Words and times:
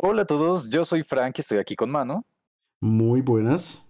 Hola 0.00 0.22
a 0.22 0.26
todos, 0.26 0.68
yo 0.68 0.84
soy 0.84 1.02
Frank 1.02 1.34
y 1.38 1.40
estoy 1.40 1.58
aquí 1.58 1.74
con 1.74 1.90
Mano. 1.90 2.24
Muy 2.80 3.20
buenas. 3.20 3.84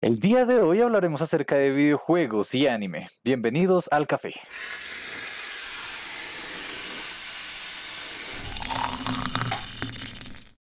El 0.00 0.18
día 0.18 0.44
de 0.46 0.58
hoy 0.58 0.80
hablaremos 0.80 1.22
acerca 1.22 1.54
de 1.54 1.70
videojuegos 1.70 2.52
y 2.56 2.66
anime. 2.66 3.06
Bienvenidos 3.22 3.86
al 3.92 4.08
café. 4.08 4.34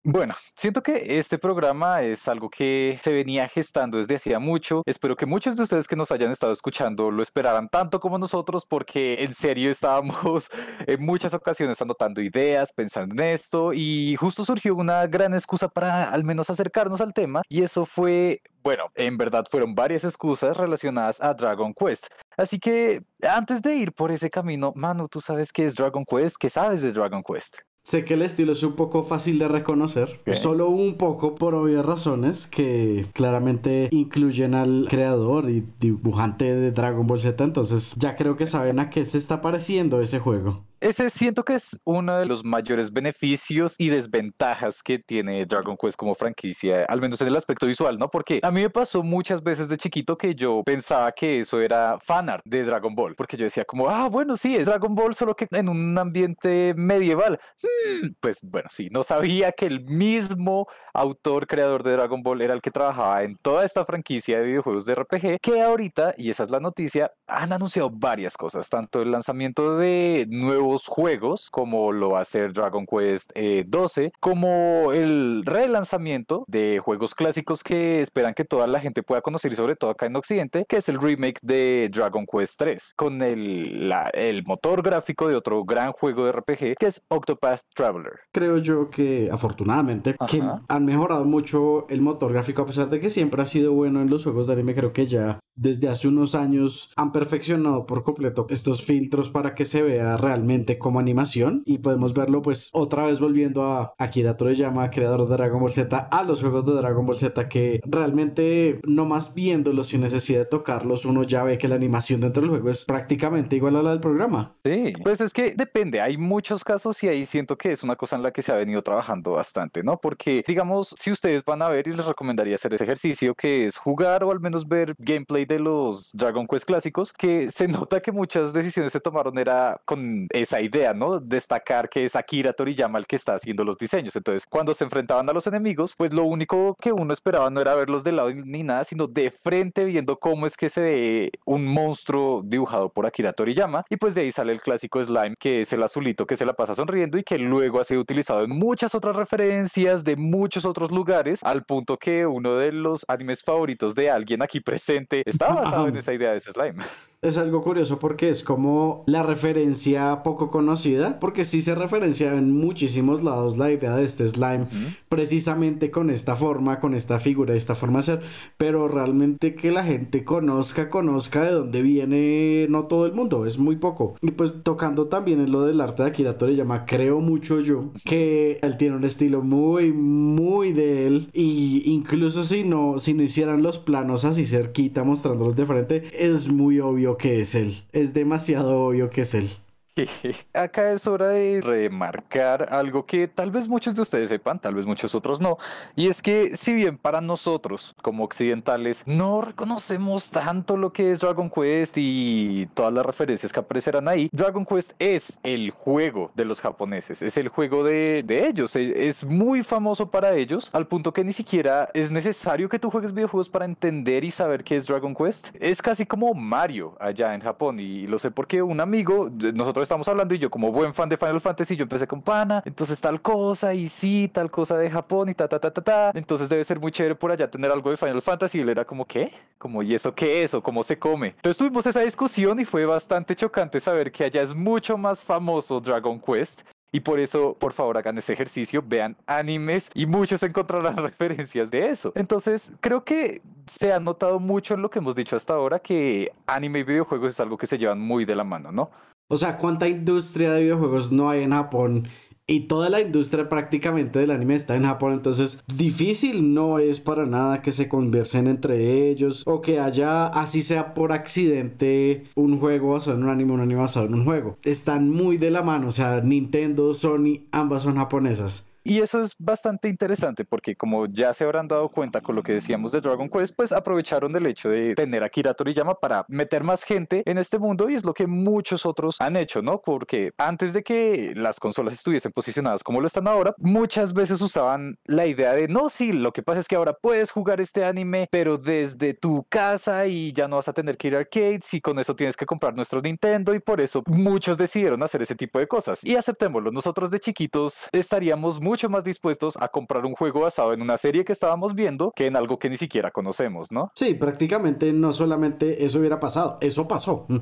Bueno, 0.06 0.34
siento 0.54 0.82
que 0.82 1.18
este 1.18 1.38
programa 1.38 2.02
es 2.02 2.28
algo 2.28 2.50
que 2.50 3.00
se 3.02 3.10
venía 3.10 3.48
gestando 3.48 3.96
desde 3.96 4.16
hacía 4.16 4.38
mucho. 4.38 4.82
Espero 4.84 5.16
que 5.16 5.24
muchos 5.24 5.56
de 5.56 5.62
ustedes 5.62 5.88
que 5.88 5.96
nos 5.96 6.12
hayan 6.12 6.30
estado 6.30 6.52
escuchando 6.52 7.10
lo 7.10 7.22
esperaran 7.22 7.70
tanto 7.70 8.00
como 8.00 8.18
nosotros 8.18 8.66
porque 8.66 9.24
en 9.24 9.32
serio 9.32 9.70
estábamos 9.70 10.50
en 10.86 11.02
muchas 11.02 11.32
ocasiones 11.32 11.80
anotando 11.80 12.20
ideas, 12.20 12.70
pensando 12.74 13.14
en 13.14 13.30
esto 13.30 13.72
y 13.72 14.14
justo 14.16 14.44
surgió 14.44 14.74
una 14.74 15.06
gran 15.06 15.32
excusa 15.32 15.68
para 15.68 16.10
al 16.10 16.22
menos 16.22 16.50
acercarnos 16.50 17.00
al 17.00 17.14
tema 17.14 17.40
y 17.48 17.62
eso 17.62 17.86
fue 17.86 18.42
bueno, 18.62 18.88
en 18.96 19.16
verdad 19.16 19.46
fueron 19.50 19.74
varias 19.74 20.04
excusas 20.04 20.54
relacionadas 20.58 21.22
a 21.22 21.32
Dragon 21.32 21.72
Quest. 21.72 22.08
Así 22.36 22.58
que 22.58 23.02
antes 23.22 23.62
de 23.62 23.74
ir 23.76 23.94
por 23.94 24.12
ese 24.12 24.28
camino, 24.28 24.74
Manu, 24.76 25.08
¿tú 25.08 25.22
sabes 25.22 25.50
qué 25.50 25.64
es 25.64 25.74
Dragon 25.74 26.04
Quest? 26.04 26.36
¿Qué 26.38 26.50
sabes 26.50 26.82
de 26.82 26.92
Dragon 26.92 27.22
Quest? 27.22 27.56
Sé 27.84 28.06
que 28.06 28.14
el 28.14 28.22
estilo 28.22 28.52
es 28.52 28.62
un 28.62 28.76
poco 28.76 29.02
fácil 29.02 29.38
de 29.38 29.46
reconocer, 29.46 30.18
solo 30.32 30.70
un 30.70 30.96
poco 30.96 31.34
por 31.34 31.54
obvias 31.54 31.84
razones 31.84 32.46
que 32.46 33.04
claramente 33.12 33.90
incluyen 33.90 34.54
al 34.54 34.86
creador 34.88 35.50
y 35.50 35.66
dibujante 35.80 36.46
de 36.46 36.70
Dragon 36.70 37.06
Ball 37.06 37.20
Z, 37.20 37.44
entonces 37.44 37.94
ya 37.98 38.16
creo 38.16 38.38
que 38.38 38.46
saben 38.46 38.78
a 38.78 38.88
qué 38.88 39.04
se 39.04 39.18
está 39.18 39.42
pareciendo 39.42 40.00
ese 40.00 40.18
juego. 40.18 40.64
Ese 40.84 41.08
siento 41.08 41.46
que 41.46 41.54
es 41.54 41.80
uno 41.84 42.18
de 42.18 42.26
los 42.26 42.44
mayores 42.44 42.92
beneficios 42.92 43.74
y 43.78 43.88
desventajas 43.88 44.82
que 44.82 44.98
tiene 44.98 45.46
Dragon 45.46 45.78
Quest 45.80 45.96
como 45.96 46.14
franquicia, 46.14 46.84
al 46.84 47.00
menos 47.00 47.18
en 47.22 47.28
el 47.28 47.36
aspecto 47.36 47.64
visual, 47.64 47.98
¿no? 47.98 48.10
Porque 48.10 48.40
a 48.42 48.50
mí 48.50 48.60
me 48.60 48.68
pasó 48.68 49.02
muchas 49.02 49.42
veces 49.42 49.70
de 49.70 49.78
chiquito 49.78 50.14
que 50.14 50.34
yo 50.34 50.62
pensaba 50.62 51.10
que 51.12 51.40
eso 51.40 51.62
era 51.62 51.98
fanart 52.00 52.44
de 52.44 52.64
Dragon 52.64 52.94
Ball, 52.94 53.14
porque 53.14 53.38
yo 53.38 53.44
decía 53.44 53.64
como, 53.64 53.88
ah, 53.88 54.10
bueno, 54.10 54.36
sí, 54.36 54.56
es 54.56 54.66
Dragon 54.66 54.94
Ball, 54.94 55.14
solo 55.14 55.34
que 55.34 55.48
en 55.52 55.70
un 55.70 55.96
ambiente 55.96 56.74
medieval. 56.76 57.40
Hmm, 57.62 58.08
Pues 58.20 58.40
bueno, 58.42 58.68
sí, 58.70 58.90
no 58.90 59.02
sabía 59.04 59.52
que 59.52 59.64
el 59.64 59.86
mismo 59.86 60.68
autor 60.92 61.46
creador 61.46 61.82
de 61.82 61.92
Dragon 61.92 62.22
Ball 62.22 62.42
era 62.42 62.52
el 62.52 62.60
que 62.60 62.70
trabajaba 62.70 63.22
en 63.22 63.38
toda 63.38 63.64
esta 63.64 63.86
franquicia 63.86 64.38
de 64.38 64.44
videojuegos 64.48 64.84
de 64.84 64.96
RPG, 64.96 65.38
que 65.40 65.62
ahorita, 65.62 66.14
y 66.18 66.28
esa 66.28 66.44
es 66.44 66.50
la 66.50 66.60
noticia, 66.60 67.10
han 67.26 67.54
anunciado 67.54 67.88
varias 67.88 68.36
cosas, 68.36 68.68
tanto 68.68 69.00
el 69.00 69.10
lanzamiento 69.12 69.78
de 69.78 70.26
nuevos 70.28 70.73
juegos, 70.86 71.48
como 71.50 71.92
lo 71.92 72.10
va 72.10 72.18
a 72.18 72.22
hacer 72.22 72.52
Dragon 72.52 72.86
Quest 72.86 73.30
eh, 73.34 73.64
12, 73.66 74.12
como 74.20 74.92
el 74.92 75.42
relanzamiento 75.44 76.44
de 76.48 76.80
juegos 76.84 77.14
clásicos 77.14 77.62
que 77.62 78.00
esperan 78.00 78.34
que 78.34 78.44
toda 78.44 78.66
la 78.66 78.80
gente 78.80 79.02
pueda 79.02 79.20
conocer, 79.22 79.52
y 79.52 79.56
sobre 79.56 79.76
todo 79.76 79.90
acá 79.90 80.06
en 80.06 80.16
Occidente, 80.16 80.64
que 80.68 80.76
es 80.78 80.88
el 80.88 81.00
remake 81.00 81.38
de 81.42 81.90
Dragon 81.92 82.26
Quest 82.26 82.58
3, 82.58 82.92
con 82.96 83.22
el, 83.22 83.88
la- 83.88 84.10
el 84.14 84.44
motor 84.44 84.82
gráfico 84.82 85.28
de 85.28 85.36
otro 85.36 85.64
gran 85.64 85.92
juego 85.92 86.24
de 86.24 86.32
RPG, 86.32 86.76
que 86.78 86.86
es 86.86 87.04
Octopath 87.08 87.60
Traveler. 87.74 88.12
Creo 88.32 88.58
yo 88.58 88.90
que 88.90 89.28
afortunadamente 89.32 90.14
que 90.28 90.38
han 90.68 90.84
mejorado 90.84 91.24
mucho 91.24 91.86
el 91.88 92.00
motor 92.00 92.32
gráfico 92.32 92.62
a 92.62 92.66
pesar 92.66 92.88
de 92.90 93.00
que 93.00 93.10
siempre 93.10 93.42
ha 93.42 93.46
sido 93.46 93.72
bueno 93.72 94.00
en 94.00 94.10
los 94.10 94.24
juegos 94.24 94.46
de 94.46 94.52
anime, 94.54 94.74
creo 94.74 94.92
que 94.92 95.06
ya 95.06 95.38
desde 95.56 95.88
hace 95.88 96.08
unos 96.08 96.34
años 96.34 96.92
han 96.96 97.12
perfeccionado 97.12 97.86
por 97.86 98.02
completo 98.02 98.46
estos 98.50 98.82
filtros 98.84 99.30
para 99.30 99.54
que 99.54 99.64
se 99.64 99.82
vea 99.82 100.16
realmente 100.16 100.53
como 100.78 101.00
animación 101.00 101.62
y 101.66 101.78
podemos 101.78 102.14
verlo 102.14 102.42
pues 102.42 102.70
otra 102.72 103.06
vez 103.06 103.20
volviendo 103.20 103.64
a 103.64 103.94
Akira 103.98 104.36
Toriyama, 104.36 104.90
creador 104.90 105.28
de 105.28 105.34
Dragon 105.36 105.60
Ball 105.60 105.72
Z, 105.72 105.96
a 105.96 106.22
los 106.22 106.40
juegos 106.40 106.64
de 106.64 106.72
Dragon 106.72 107.04
Ball 107.04 107.16
Z 107.16 107.48
que 107.48 107.80
realmente 107.84 108.80
no 108.86 109.04
más 109.04 109.34
viéndolos 109.34 109.88
sin 109.88 110.02
necesidad 110.02 110.40
de 110.40 110.46
tocarlos 110.46 111.04
uno 111.04 111.24
ya 111.24 111.42
ve 111.42 111.58
que 111.58 111.68
la 111.68 111.74
animación 111.74 112.20
dentro 112.20 112.42
del 112.42 112.50
juego 112.50 112.70
es 112.70 112.84
prácticamente 112.84 113.56
igual 113.56 113.76
a 113.76 113.82
la 113.82 113.90
del 113.90 114.00
programa. 114.00 114.54
Sí, 114.64 114.92
pues 115.02 115.20
es 115.20 115.32
que 115.32 115.54
depende, 115.54 116.00
hay 116.00 116.16
muchos 116.16 116.64
casos 116.64 117.02
y 117.02 117.08
ahí 117.08 117.26
siento 117.26 117.56
que 117.56 117.72
es 117.72 117.82
una 117.82 117.96
cosa 117.96 118.16
en 118.16 118.22
la 118.22 118.32
que 118.32 118.42
se 118.42 118.52
ha 118.52 118.56
venido 118.56 118.82
trabajando 118.82 119.32
bastante, 119.32 119.82
¿no? 119.82 119.98
Porque, 119.98 120.44
digamos, 120.46 120.94
si 120.98 121.10
ustedes 121.10 121.44
van 121.44 121.62
a 121.62 121.68
ver 121.68 121.88
y 121.88 121.92
les 121.92 122.06
recomendaría 122.06 122.54
hacer 122.54 122.74
ese 122.74 122.84
ejercicio 122.84 123.34
que 123.34 123.66
es 123.66 123.76
jugar 123.76 124.24
o 124.24 124.30
al 124.30 124.40
menos 124.40 124.66
ver 124.68 124.94
gameplay 124.98 125.44
de 125.44 125.58
los 125.58 126.10
Dragon 126.12 126.46
Quest 126.46 126.66
clásicos, 126.66 127.12
que 127.12 127.50
se 127.50 127.68
nota 127.68 128.00
que 128.00 128.12
muchas 128.12 128.52
decisiones 128.52 128.92
se 128.92 129.00
tomaron 129.00 129.38
era 129.38 129.80
con 129.84 130.26
esa 130.44 130.60
idea, 130.60 130.94
¿no? 130.94 131.20
Destacar 131.20 131.88
que 131.88 132.04
es 132.04 132.16
Akira 132.16 132.52
Toriyama 132.52 132.98
el 132.98 133.06
que 133.06 133.16
está 133.16 133.34
haciendo 133.34 133.64
los 133.64 133.76
diseños. 133.76 134.14
Entonces, 134.16 134.46
cuando 134.46 134.72
se 134.74 134.84
enfrentaban 134.84 135.28
a 135.28 135.32
los 135.32 135.46
enemigos, 135.46 135.94
pues 135.96 136.14
lo 136.14 136.24
único 136.24 136.76
que 136.80 136.92
uno 136.92 137.12
esperaba 137.12 137.50
no 137.50 137.60
era 137.60 137.74
verlos 137.74 138.04
de 138.04 138.12
lado 138.12 138.30
ni 138.32 138.62
nada, 138.62 138.84
sino 138.84 139.06
de 139.06 139.30
frente 139.30 139.84
viendo 139.84 140.18
cómo 140.18 140.46
es 140.46 140.56
que 140.56 140.68
se 140.68 140.80
ve 140.80 141.30
un 141.44 141.66
monstruo 141.66 142.42
dibujado 142.44 142.90
por 142.90 143.06
Akira 143.06 143.32
Toriyama. 143.32 143.84
Y 143.90 143.96
pues 143.96 144.14
de 144.14 144.22
ahí 144.22 144.32
sale 144.32 144.52
el 144.52 144.60
clásico 144.60 145.02
slime, 145.02 145.34
que 145.38 145.62
es 145.62 145.72
el 145.72 145.82
azulito 145.82 146.26
que 146.26 146.36
se 146.36 146.46
la 146.46 146.54
pasa 146.54 146.74
sonriendo 146.74 147.18
y 147.18 147.24
que 147.24 147.38
luego 147.38 147.80
ha 147.80 147.84
sido 147.84 148.00
utilizado 148.00 148.44
en 148.44 148.50
muchas 148.50 148.94
otras 148.94 149.16
referencias 149.16 150.04
de 150.04 150.16
muchos 150.16 150.64
otros 150.64 150.90
lugares, 150.90 151.42
al 151.42 151.64
punto 151.64 151.98
que 151.98 152.26
uno 152.26 152.56
de 152.56 152.72
los 152.72 153.04
animes 153.08 153.42
favoritos 153.42 153.94
de 153.94 154.10
alguien 154.10 154.42
aquí 154.42 154.60
presente 154.60 155.22
está 155.26 155.52
basado 155.52 155.88
en 155.88 155.96
esa 155.96 156.12
idea 156.12 156.30
de 156.30 156.36
ese 156.36 156.52
slime. 156.52 156.84
Es 157.24 157.38
algo 157.38 157.62
curioso 157.62 157.98
porque 157.98 158.28
es 158.28 158.44
como 158.44 159.02
la 159.06 159.22
referencia 159.22 160.22
poco 160.22 160.50
conocida, 160.50 161.18
porque 161.20 161.44
sí 161.44 161.62
se 161.62 161.74
referencia 161.74 162.34
en 162.34 162.54
muchísimos 162.54 163.22
lados 163.22 163.56
la 163.56 163.72
idea 163.72 163.96
de 163.96 164.04
este 164.04 164.28
slime, 164.28 164.66
precisamente 165.08 165.90
con 165.90 166.10
esta 166.10 166.36
forma, 166.36 166.80
con 166.80 166.92
esta 166.92 167.18
figura, 167.18 167.54
esta 167.54 167.74
forma 167.74 168.00
de 168.00 168.02
ser, 168.02 168.20
pero 168.58 168.88
realmente 168.88 169.54
que 169.54 169.70
la 169.70 169.84
gente 169.84 170.22
conozca, 170.22 170.90
conozca 170.90 171.44
de 171.44 171.52
dónde 171.52 171.80
viene, 171.80 172.66
no 172.68 172.88
todo 172.88 173.06
el 173.06 173.14
mundo, 173.14 173.46
es 173.46 173.58
muy 173.58 173.76
poco. 173.76 174.16
Y 174.20 174.32
pues 174.32 174.52
tocando 174.62 175.06
también 175.06 175.40
en 175.40 175.50
lo 175.50 175.62
del 175.62 175.80
arte 175.80 176.02
de 176.02 176.10
Akira 176.10 176.36
Toriyama, 176.36 176.84
creo 176.84 177.20
mucho 177.20 177.60
yo 177.60 177.90
que 178.04 178.58
él 178.60 178.76
tiene 178.76 178.96
un 178.96 179.04
estilo 179.04 179.40
muy, 179.40 179.94
muy 179.94 180.74
de 180.74 181.06
él, 181.06 181.30
y 181.32 181.84
incluso 181.86 182.44
si 182.44 182.64
no, 182.64 182.98
si 182.98 183.14
no 183.14 183.22
hicieran 183.22 183.62
los 183.62 183.78
planos 183.78 184.26
así 184.26 184.44
cerquita, 184.44 185.04
mostrándolos 185.04 185.56
de 185.56 185.64
frente, 185.64 186.02
es 186.18 186.52
muy 186.52 186.80
obvio 186.80 187.13
que 187.16 187.40
es 187.40 187.54
él, 187.54 187.84
es 187.92 188.14
demasiado 188.14 188.86
obvio 188.86 189.10
que 189.10 189.22
es 189.22 189.34
él. 189.34 189.48
Acá 190.54 190.90
es 190.90 191.06
hora 191.06 191.28
de 191.28 191.60
remarcar 191.60 192.72
algo 192.74 193.06
que 193.06 193.28
tal 193.28 193.52
vez 193.52 193.68
muchos 193.68 193.94
de 193.94 194.02
ustedes 194.02 194.28
sepan, 194.28 194.58
tal 194.58 194.74
vez 194.74 194.86
muchos 194.86 195.14
otros 195.14 195.40
no, 195.40 195.56
y 195.94 196.08
es 196.08 196.20
que 196.20 196.56
si 196.56 196.72
bien 196.72 196.98
para 196.98 197.20
nosotros 197.20 197.94
como 198.02 198.24
occidentales 198.24 199.04
no 199.06 199.40
reconocemos 199.40 200.30
tanto 200.30 200.76
lo 200.76 200.92
que 200.92 201.12
es 201.12 201.20
Dragon 201.20 201.48
Quest 201.48 201.94
y 201.96 202.66
todas 202.74 202.92
las 202.92 203.06
referencias 203.06 203.52
que 203.52 203.60
aparecerán 203.60 204.08
ahí, 204.08 204.28
Dragon 204.32 204.66
Quest 204.66 204.92
es 204.98 205.38
el 205.44 205.70
juego 205.70 206.32
de 206.34 206.44
los 206.44 206.60
japoneses, 206.60 207.22
es 207.22 207.36
el 207.36 207.48
juego 207.48 207.84
de, 207.84 208.24
de 208.26 208.48
ellos, 208.48 208.74
e- 208.74 209.06
es 209.06 209.22
muy 209.24 209.62
famoso 209.62 210.10
para 210.10 210.34
ellos, 210.34 210.70
al 210.72 210.88
punto 210.88 211.12
que 211.12 211.22
ni 211.22 211.32
siquiera 211.32 211.88
es 211.94 212.10
necesario 212.10 212.68
que 212.68 212.80
tú 212.80 212.90
juegues 212.90 213.12
videojuegos 213.14 213.48
para 213.48 213.64
entender 213.64 214.24
y 214.24 214.32
saber 214.32 214.64
qué 214.64 214.74
es 214.74 214.86
Dragon 214.86 215.14
Quest. 215.14 215.50
Es 215.60 215.80
casi 215.80 216.04
como 216.04 216.34
Mario 216.34 216.96
allá 216.98 217.32
en 217.34 217.40
Japón 217.42 217.78
y 217.78 218.08
lo 218.08 218.18
sé 218.18 218.32
porque 218.32 218.60
un 218.60 218.80
amigo, 218.80 219.30
nosotros 219.54 219.83
estamos 219.84 220.08
hablando 220.08 220.34
y 220.34 220.38
yo 220.38 220.50
como 220.50 220.72
buen 220.72 220.92
fan 220.92 221.08
de 221.08 221.16
Final 221.16 221.40
Fantasy, 221.40 221.76
yo 221.76 221.84
empecé 221.84 222.06
con 222.06 222.20
pana, 222.22 222.62
entonces 222.64 223.00
tal 223.00 223.22
cosa 223.22 223.72
y 223.74 223.88
sí, 223.88 224.30
tal 224.32 224.50
cosa 224.50 224.76
de 224.76 224.90
Japón 224.90 225.28
y 225.28 225.34
ta 225.34 225.48
ta 225.48 225.58
ta 225.58 225.70
ta 225.72 225.82
ta, 225.82 226.10
entonces 226.14 226.48
debe 226.48 226.64
ser 226.64 226.80
muy 226.80 226.90
chévere 226.90 227.14
por 227.14 227.30
allá 227.30 227.50
tener 227.50 227.70
algo 227.70 227.90
de 227.90 227.96
Final 227.96 228.20
Fantasy 228.22 228.58
y 228.58 228.60
él 228.62 228.70
era 228.70 228.84
como 228.84 229.04
¿qué? 229.06 229.32
Como 229.58 229.82
¿y 229.82 229.94
eso 229.94 230.14
qué 230.14 230.42
es? 230.42 230.54
o 230.54 230.62
cómo 230.62 230.82
se 230.82 230.98
come? 230.98 231.28
Entonces 231.28 231.56
tuvimos 231.56 231.86
esa 231.86 232.00
discusión 232.00 232.58
y 232.60 232.64
fue 232.64 232.84
bastante 232.84 233.36
chocante 233.36 233.80
saber 233.80 234.10
que 234.10 234.24
allá 234.24 234.42
es 234.42 234.54
mucho 234.54 234.96
más 234.96 235.22
famoso 235.22 235.80
Dragon 235.80 236.20
Quest 236.20 236.62
y 236.94 237.00
por 237.00 237.18
eso, 237.18 237.56
por 237.58 237.72
favor, 237.72 237.98
hagan 237.98 238.16
ese 238.18 238.32
ejercicio, 238.34 238.80
vean 238.86 239.16
animes 239.26 239.90
y 239.94 240.06
muchos 240.06 240.40
encontrarán 240.44 240.96
referencias 240.98 241.68
de 241.68 241.88
eso. 241.88 242.12
Entonces, 242.14 242.76
creo 242.80 243.02
que 243.02 243.42
se 243.66 243.92
ha 243.92 243.98
notado 243.98 244.38
mucho 244.38 244.74
en 244.74 244.82
lo 244.82 244.90
que 244.90 245.00
hemos 245.00 245.16
dicho 245.16 245.34
hasta 245.34 245.54
ahora 245.54 245.80
que 245.80 246.30
anime 246.46 246.78
y 246.78 246.82
videojuegos 246.84 247.32
es 247.32 247.40
algo 247.40 247.58
que 247.58 247.66
se 247.66 247.78
llevan 247.78 248.00
muy 248.00 248.24
de 248.24 248.36
la 248.36 248.44
mano, 248.44 248.70
¿no? 248.70 248.92
O 249.28 249.36
sea, 249.36 249.56
¿cuánta 249.56 249.88
industria 249.88 250.52
de 250.52 250.62
videojuegos 250.62 251.10
no 251.10 251.30
hay 251.30 251.42
en 251.42 251.52
Japón? 251.52 252.08
Y 252.46 252.60
toda 252.66 252.90
la 252.90 253.00
industria 253.00 253.48
prácticamente 253.48 254.18
del 254.18 254.30
anime 254.30 254.54
está 254.54 254.76
en 254.76 254.82
Japón, 254.84 255.14
entonces 255.14 255.64
difícil 255.66 256.52
no 256.52 256.78
es 256.78 257.00
para 257.00 257.24
nada 257.24 257.62
que 257.62 257.72
se 257.72 257.88
conversen 257.88 258.48
entre 258.48 259.08
ellos 259.08 259.44
o 259.46 259.62
que 259.62 259.80
haya, 259.80 260.26
así 260.26 260.60
sea 260.60 260.92
por 260.92 261.12
accidente, 261.12 262.24
un 262.34 262.58
juego 262.58 262.92
basado 262.92 263.16
en 263.16 263.22
un 263.22 263.30
anime, 263.30 263.52
un 263.52 263.60
anime 263.60 263.80
basado 263.80 264.04
en 264.04 264.14
un 264.14 264.24
juego. 264.26 264.58
Están 264.62 265.08
muy 265.08 265.38
de 265.38 265.50
la 265.50 265.62
mano, 265.62 265.88
o 265.88 265.90
sea, 265.90 266.20
Nintendo, 266.20 266.92
Sony, 266.92 267.46
ambas 267.50 267.84
son 267.84 267.96
japonesas. 267.96 268.66
Y 268.86 269.00
eso 269.00 269.22
es 269.22 269.34
bastante 269.38 269.88
interesante 269.88 270.44
porque 270.44 270.76
como 270.76 271.06
ya 271.06 271.32
se 271.32 271.44
habrán 271.44 271.68
dado 271.68 271.88
cuenta 271.88 272.20
con 272.20 272.36
lo 272.36 272.42
que 272.42 272.52
decíamos 272.52 272.92
de 272.92 273.00
Dragon 273.00 273.30
Quest, 273.30 273.56
pues 273.56 273.72
aprovecharon 273.72 274.30
del 274.30 274.44
hecho 274.44 274.68
de 274.68 274.94
tener 274.94 275.24
a 275.24 275.30
Kira 275.30 275.54
Toriyama 275.54 275.94
para 275.94 276.26
meter 276.28 276.62
más 276.64 276.84
gente 276.84 277.22
en 277.24 277.38
este 277.38 277.58
mundo 277.58 277.88
y 277.88 277.94
es 277.94 278.04
lo 278.04 278.12
que 278.12 278.26
muchos 278.26 278.84
otros 278.84 279.16
han 279.20 279.36
hecho, 279.36 279.62
¿no? 279.62 279.80
Porque 279.80 280.32
antes 280.36 280.74
de 280.74 280.82
que 280.82 281.32
las 281.34 281.58
consolas 281.60 281.94
estuviesen 281.94 282.32
posicionadas 282.32 282.84
como 282.84 283.00
lo 283.00 283.06
están 283.06 283.26
ahora, 283.26 283.54
muchas 283.56 284.12
veces 284.12 284.42
usaban 284.42 284.98
la 285.06 285.26
idea 285.26 285.54
de, 285.54 285.66
no, 285.66 285.88
sí, 285.88 286.12
lo 286.12 286.34
que 286.34 286.42
pasa 286.42 286.60
es 286.60 286.68
que 286.68 286.76
ahora 286.76 286.92
puedes 286.92 287.30
jugar 287.30 287.62
este 287.62 287.86
anime, 287.86 288.28
pero 288.30 288.58
desde 288.58 289.14
tu 289.14 289.46
casa 289.48 290.06
y 290.06 290.32
ya 290.32 290.46
no 290.46 290.56
vas 290.56 290.68
a 290.68 290.74
tener 290.74 290.98
que 290.98 291.08
ir 291.08 291.16
a 291.16 291.20
arcades 291.20 291.72
y 291.72 291.80
con 291.80 291.98
eso 291.98 292.14
tienes 292.14 292.36
que 292.36 292.44
comprar 292.44 292.74
nuestro 292.74 293.00
Nintendo 293.00 293.54
y 293.54 293.60
por 293.60 293.80
eso 293.80 294.02
muchos 294.06 294.58
decidieron 294.58 295.02
hacer 295.02 295.22
ese 295.22 295.34
tipo 295.34 295.58
de 295.58 295.66
cosas. 295.66 296.04
Y 296.04 296.16
aceptémoslo, 296.16 296.70
nosotros 296.70 297.10
de 297.10 297.18
chiquitos 297.18 297.88
estaríamos 297.92 298.60
mucho 298.74 298.90
más 298.90 299.04
dispuestos 299.04 299.56
a 299.60 299.68
comprar 299.68 300.04
un 300.04 300.14
juego 300.14 300.40
basado 300.40 300.72
en 300.72 300.82
una 300.82 300.98
serie 300.98 301.24
que 301.24 301.32
estábamos 301.32 301.76
viendo 301.76 302.12
que 302.16 302.26
en 302.26 302.34
algo 302.34 302.58
que 302.58 302.68
ni 302.68 302.76
siquiera 302.76 303.12
conocemos, 303.12 303.70
¿no? 303.70 303.92
Sí, 303.94 304.14
prácticamente 304.14 304.92
no 304.92 305.12
solamente 305.12 305.84
eso 305.84 306.00
hubiera 306.00 306.18
pasado, 306.18 306.58
eso 306.60 306.88
pasó. 306.88 307.26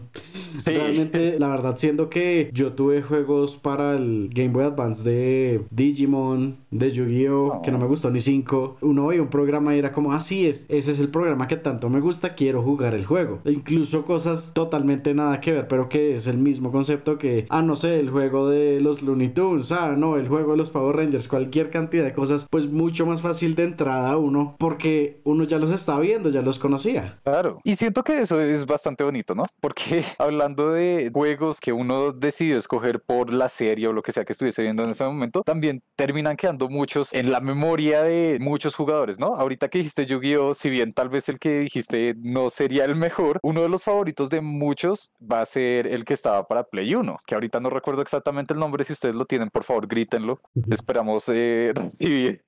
Sí. 0.58 0.72
Realmente, 0.74 1.38
la 1.38 1.48
verdad, 1.48 1.76
siendo 1.78 2.10
que 2.10 2.50
yo 2.52 2.74
tuve 2.74 3.00
juegos 3.00 3.56
para 3.56 3.94
el 3.94 4.28
Game 4.32 4.50
Boy 4.50 4.64
Advance 4.64 5.02
de 5.02 5.64
Digimon, 5.70 6.58
de 6.70 6.90
Yu-Gi-Oh, 6.90 7.62
que 7.62 7.70
no 7.70 7.78
me 7.78 7.86
gustó 7.86 8.10
ni 8.10 8.20
5, 8.20 8.76
uno 8.82 9.06
veía 9.06 9.22
un 9.22 9.28
programa 9.28 9.74
y 9.74 9.78
era 9.78 9.92
como, 9.92 10.12
así 10.12 10.44
ah, 10.44 10.50
es, 10.50 10.66
ese 10.68 10.92
es 10.92 11.00
el 11.00 11.08
programa 11.08 11.48
que 11.48 11.56
tanto 11.56 11.88
me 11.88 12.00
gusta, 12.00 12.34
quiero 12.34 12.62
jugar 12.62 12.94
el 12.94 13.06
juego. 13.06 13.40
E 13.46 13.52
incluso 13.52 14.04
cosas 14.04 14.52
totalmente 14.52 15.14
nada 15.14 15.40
que 15.40 15.52
ver, 15.52 15.68
pero 15.68 15.88
que 15.88 16.14
es 16.14 16.26
el 16.26 16.36
mismo 16.36 16.70
concepto 16.70 17.16
que, 17.16 17.46
ah, 17.48 17.62
no 17.62 17.74
sé, 17.74 17.98
el 17.98 18.10
juego 18.10 18.50
de 18.50 18.80
los 18.80 19.02
Looney 19.02 19.30
Tunes, 19.30 19.72
ah, 19.72 19.94
no, 19.96 20.18
el 20.18 20.28
juego 20.28 20.52
de 20.52 20.58
los 20.58 20.68
Power 20.68 20.96
Rangers, 20.96 21.21
cualquier 21.28 21.70
cantidad 21.70 22.04
de 22.04 22.12
cosas, 22.12 22.46
pues 22.50 22.66
mucho 22.66 23.06
más 23.06 23.22
fácil 23.22 23.54
de 23.54 23.64
entrada 23.64 24.10
a 24.10 24.16
uno, 24.16 24.56
porque 24.58 25.20
uno 25.24 25.44
ya 25.44 25.58
los 25.58 25.70
está 25.70 25.98
viendo, 25.98 26.30
ya 26.30 26.42
los 26.42 26.58
conocía. 26.58 27.20
Claro. 27.24 27.60
Y 27.64 27.76
siento 27.76 28.02
que 28.02 28.20
eso 28.20 28.40
es 28.40 28.66
bastante 28.66 29.04
bonito, 29.04 29.34
¿no? 29.34 29.44
Porque 29.60 30.04
hablando 30.18 30.72
de 30.72 31.10
juegos 31.12 31.60
que 31.60 31.72
uno 31.72 32.12
decidió 32.12 32.56
escoger 32.58 33.00
por 33.00 33.32
la 33.32 33.48
serie 33.48 33.88
o 33.88 33.92
lo 33.92 34.02
que 34.02 34.12
sea 34.12 34.24
que 34.24 34.32
estuviese 34.32 34.62
viendo 34.62 34.84
en 34.84 34.90
ese 34.90 35.04
momento, 35.04 35.42
también 35.42 35.82
terminan 35.96 36.36
quedando 36.36 36.68
muchos 36.68 37.12
en 37.12 37.30
la 37.30 37.40
memoria 37.40 38.02
de 38.02 38.38
muchos 38.40 38.74
jugadores, 38.74 39.18
¿no? 39.18 39.36
Ahorita 39.36 39.68
que 39.68 39.78
dijiste 39.78 40.06
Yu-Gi-Oh, 40.06 40.54
si 40.54 40.70
bien 40.70 40.92
tal 40.92 41.08
vez 41.08 41.28
el 41.28 41.38
que 41.38 41.60
dijiste 41.60 42.14
no 42.18 42.50
sería 42.50 42.84
el 42.84 42.96
mejor, 42.96 43.38
uno 43.42 43.62
de 43.62 43.68
los 43.68 43.84
favoritos 43.84 44.30
de 44.30 44.40
muchos 44.40 45.10
va 45.20 45.40
a 45.40 45.46
ser 45.46 45.86
el 45.86 46.04
que 46.04 46.14
estaba 46.14 46.46
para 46.46 46.64
Play 46.64 46.94
1, 46.94 47.16
que 47.26 47.34
ahorita 47.34 47.60
no 47.60 47.70
recuerdo 47.70 48.02
exactamente 48.02 48.54
el 48.54 48.60
nombre, 48.60 48.84
si 48.84 48.92
ustedes 48.92 49.14
lo 49.14 49.26
tienen, 49.26 49.50
por 49.50 49.64
favor, 49.64 49.86
grítenlo. 49.86 50.40
Esperamos 50.70 51.11
recibir 51.74 52.42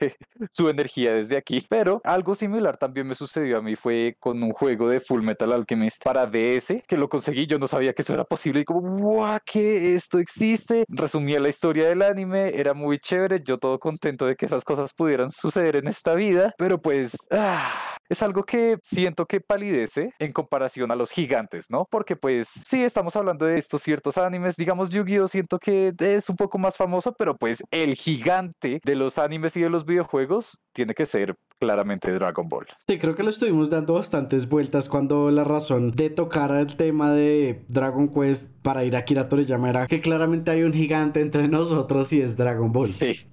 su 0.53 0.69
energía 0.69 1.15
desde 1.15 1.37
aquí. 1.37 1.65
Pero 1.69 2.01
algo 2.05 2.35
similar 2.35 2.77
también 2.77 3.07
me 3.07 3.15
sucedió 3.15 3.59
a 3.59 3.63
mí 3.63 3.77
fue 3.77 4.17
con 4.21 4.43
un 4.43 4.53
juego 4.53 4.89
de 4.89 5.01
Full 5.01 5.23
Metal 5.23 5.53
Alchemist 5.53 6.03
para 6.03 6.27
DS, 6.27 6.83
que 6.87 6.97
lo 6.97 7.09
conseguí, 7.09 7.47
yo 7.47 7.59
no 7.59 7.69
sabía 7.69 7.93
que 7.93 8.03
eso 8.03 8.15
era 8.15 8.25
posible 8.25 8.61
y 8.61 8.65
como, 8.65 8.81
¡guau! 8.81 9.39
que 9.45 9.95
esto 9.95 10.19
existe. 10.19 10.85
Resumía 10.89 11.41
la 11.41 11.49
historia 11.49 11.89
del 11.89 12.03
anime, 12.03 12.53
era 12.55 12.75
muy 12.75 12.99
chévere, 12.99 13.43
yo 13.45 13.59
todo 13.59 13.79
contento 13.79 14.27
de 14.27 14.37
que 14.37 14.47
esas 14.47 14.65
cosas 14.65 14.93
pudieran 14.93 15.31
suceder 15.31 15.77
en 15.77 15.89
esta 15.89 16.15
vida, 16.15 16.55
pero 16.59 16.81
pues... 16.81 17.17
Ah, 17.31 17.94
es 18.09 18.23
algo 18.23 18.45
que 18.45 18.79
siento 18.83 19.27
que 19.27 19.41
palidece 19.41 20.13
en 20.19 20.33
comparación 20.33 20.91
a 20.91 20.97
los 20.97 21.11
gigantes, 21.11 21.71
¿no? 21.71 21.87
Porque 21.91 22.17
pues 22.17 22.49
sí, 22.49 22.83
estamos 22.83 23.17
hablando 23.17 23.47
de 23.47 23.59
estos 23.59 23.83
ciertos 23.83 24.19
animes, 24.19 24.57
digamos 24.57 24.91
Yu-Gi-Oh 24.91 25.29
siento 25.29 25.59
que 25.59 25.95
es 25.99 26.29
un 26.29 26.37
poco 26.37 26.59
más 26.59 26.77
famoso, 26.77 27.15
pero 27.17 27.37
pues 27.37 27.63
el 27.71 27.95
gigante 27.95 28.81
de 28.85 28.95
los 28.95 29.19
animes 29.19 29.57
y 29.57 29.63
de 29.63 29.71
los 29.71 29.85
videojuegos 29.85 30.59
tiene 30.73 30.95
que 30.95 31.07
ser 31.07 31.37
claramente 31.59 32.13
Dragon 32.13 32.49
Ball. 32.49 32.67
Sí, 32.87 32.99
creo 32.99 33.15
que 33.15 33.23
lo 33.23 33.31
estuvimos 33.31 33.71
dando 33.71 33.95
bastantes 33.95 34.49
vueltas 34.49 34.89
cuando 34.89 35.31
la 35.31 35.45
razón 35.45 35.93
de 35.93 36.11
tocar 36.11 36.51
el 36.53 36.77
tema 36.77 37.13
de 37.13 37.65
Dragon 37.69 38.13
Quest 38.13 38.51
para 38.63 38.85
ir 38.85 38.97
a 38.97 39.05
Kira 39.05 39.29
Toriyama 39.29 39.71
era 39.71 39.87
que 39.87 40.01
claramente 40.01 40.51
hay 40.51 40.63
un 40.63 40.73
gigante 40.73 41.21
entre 41.21 41.49
nosotros 41.49 42.13
y 42.13 42.21
es 42.21 42.37
Dragon 42.37 42.73
Ball. 42.73 42.89
Sí. 42.89 43.29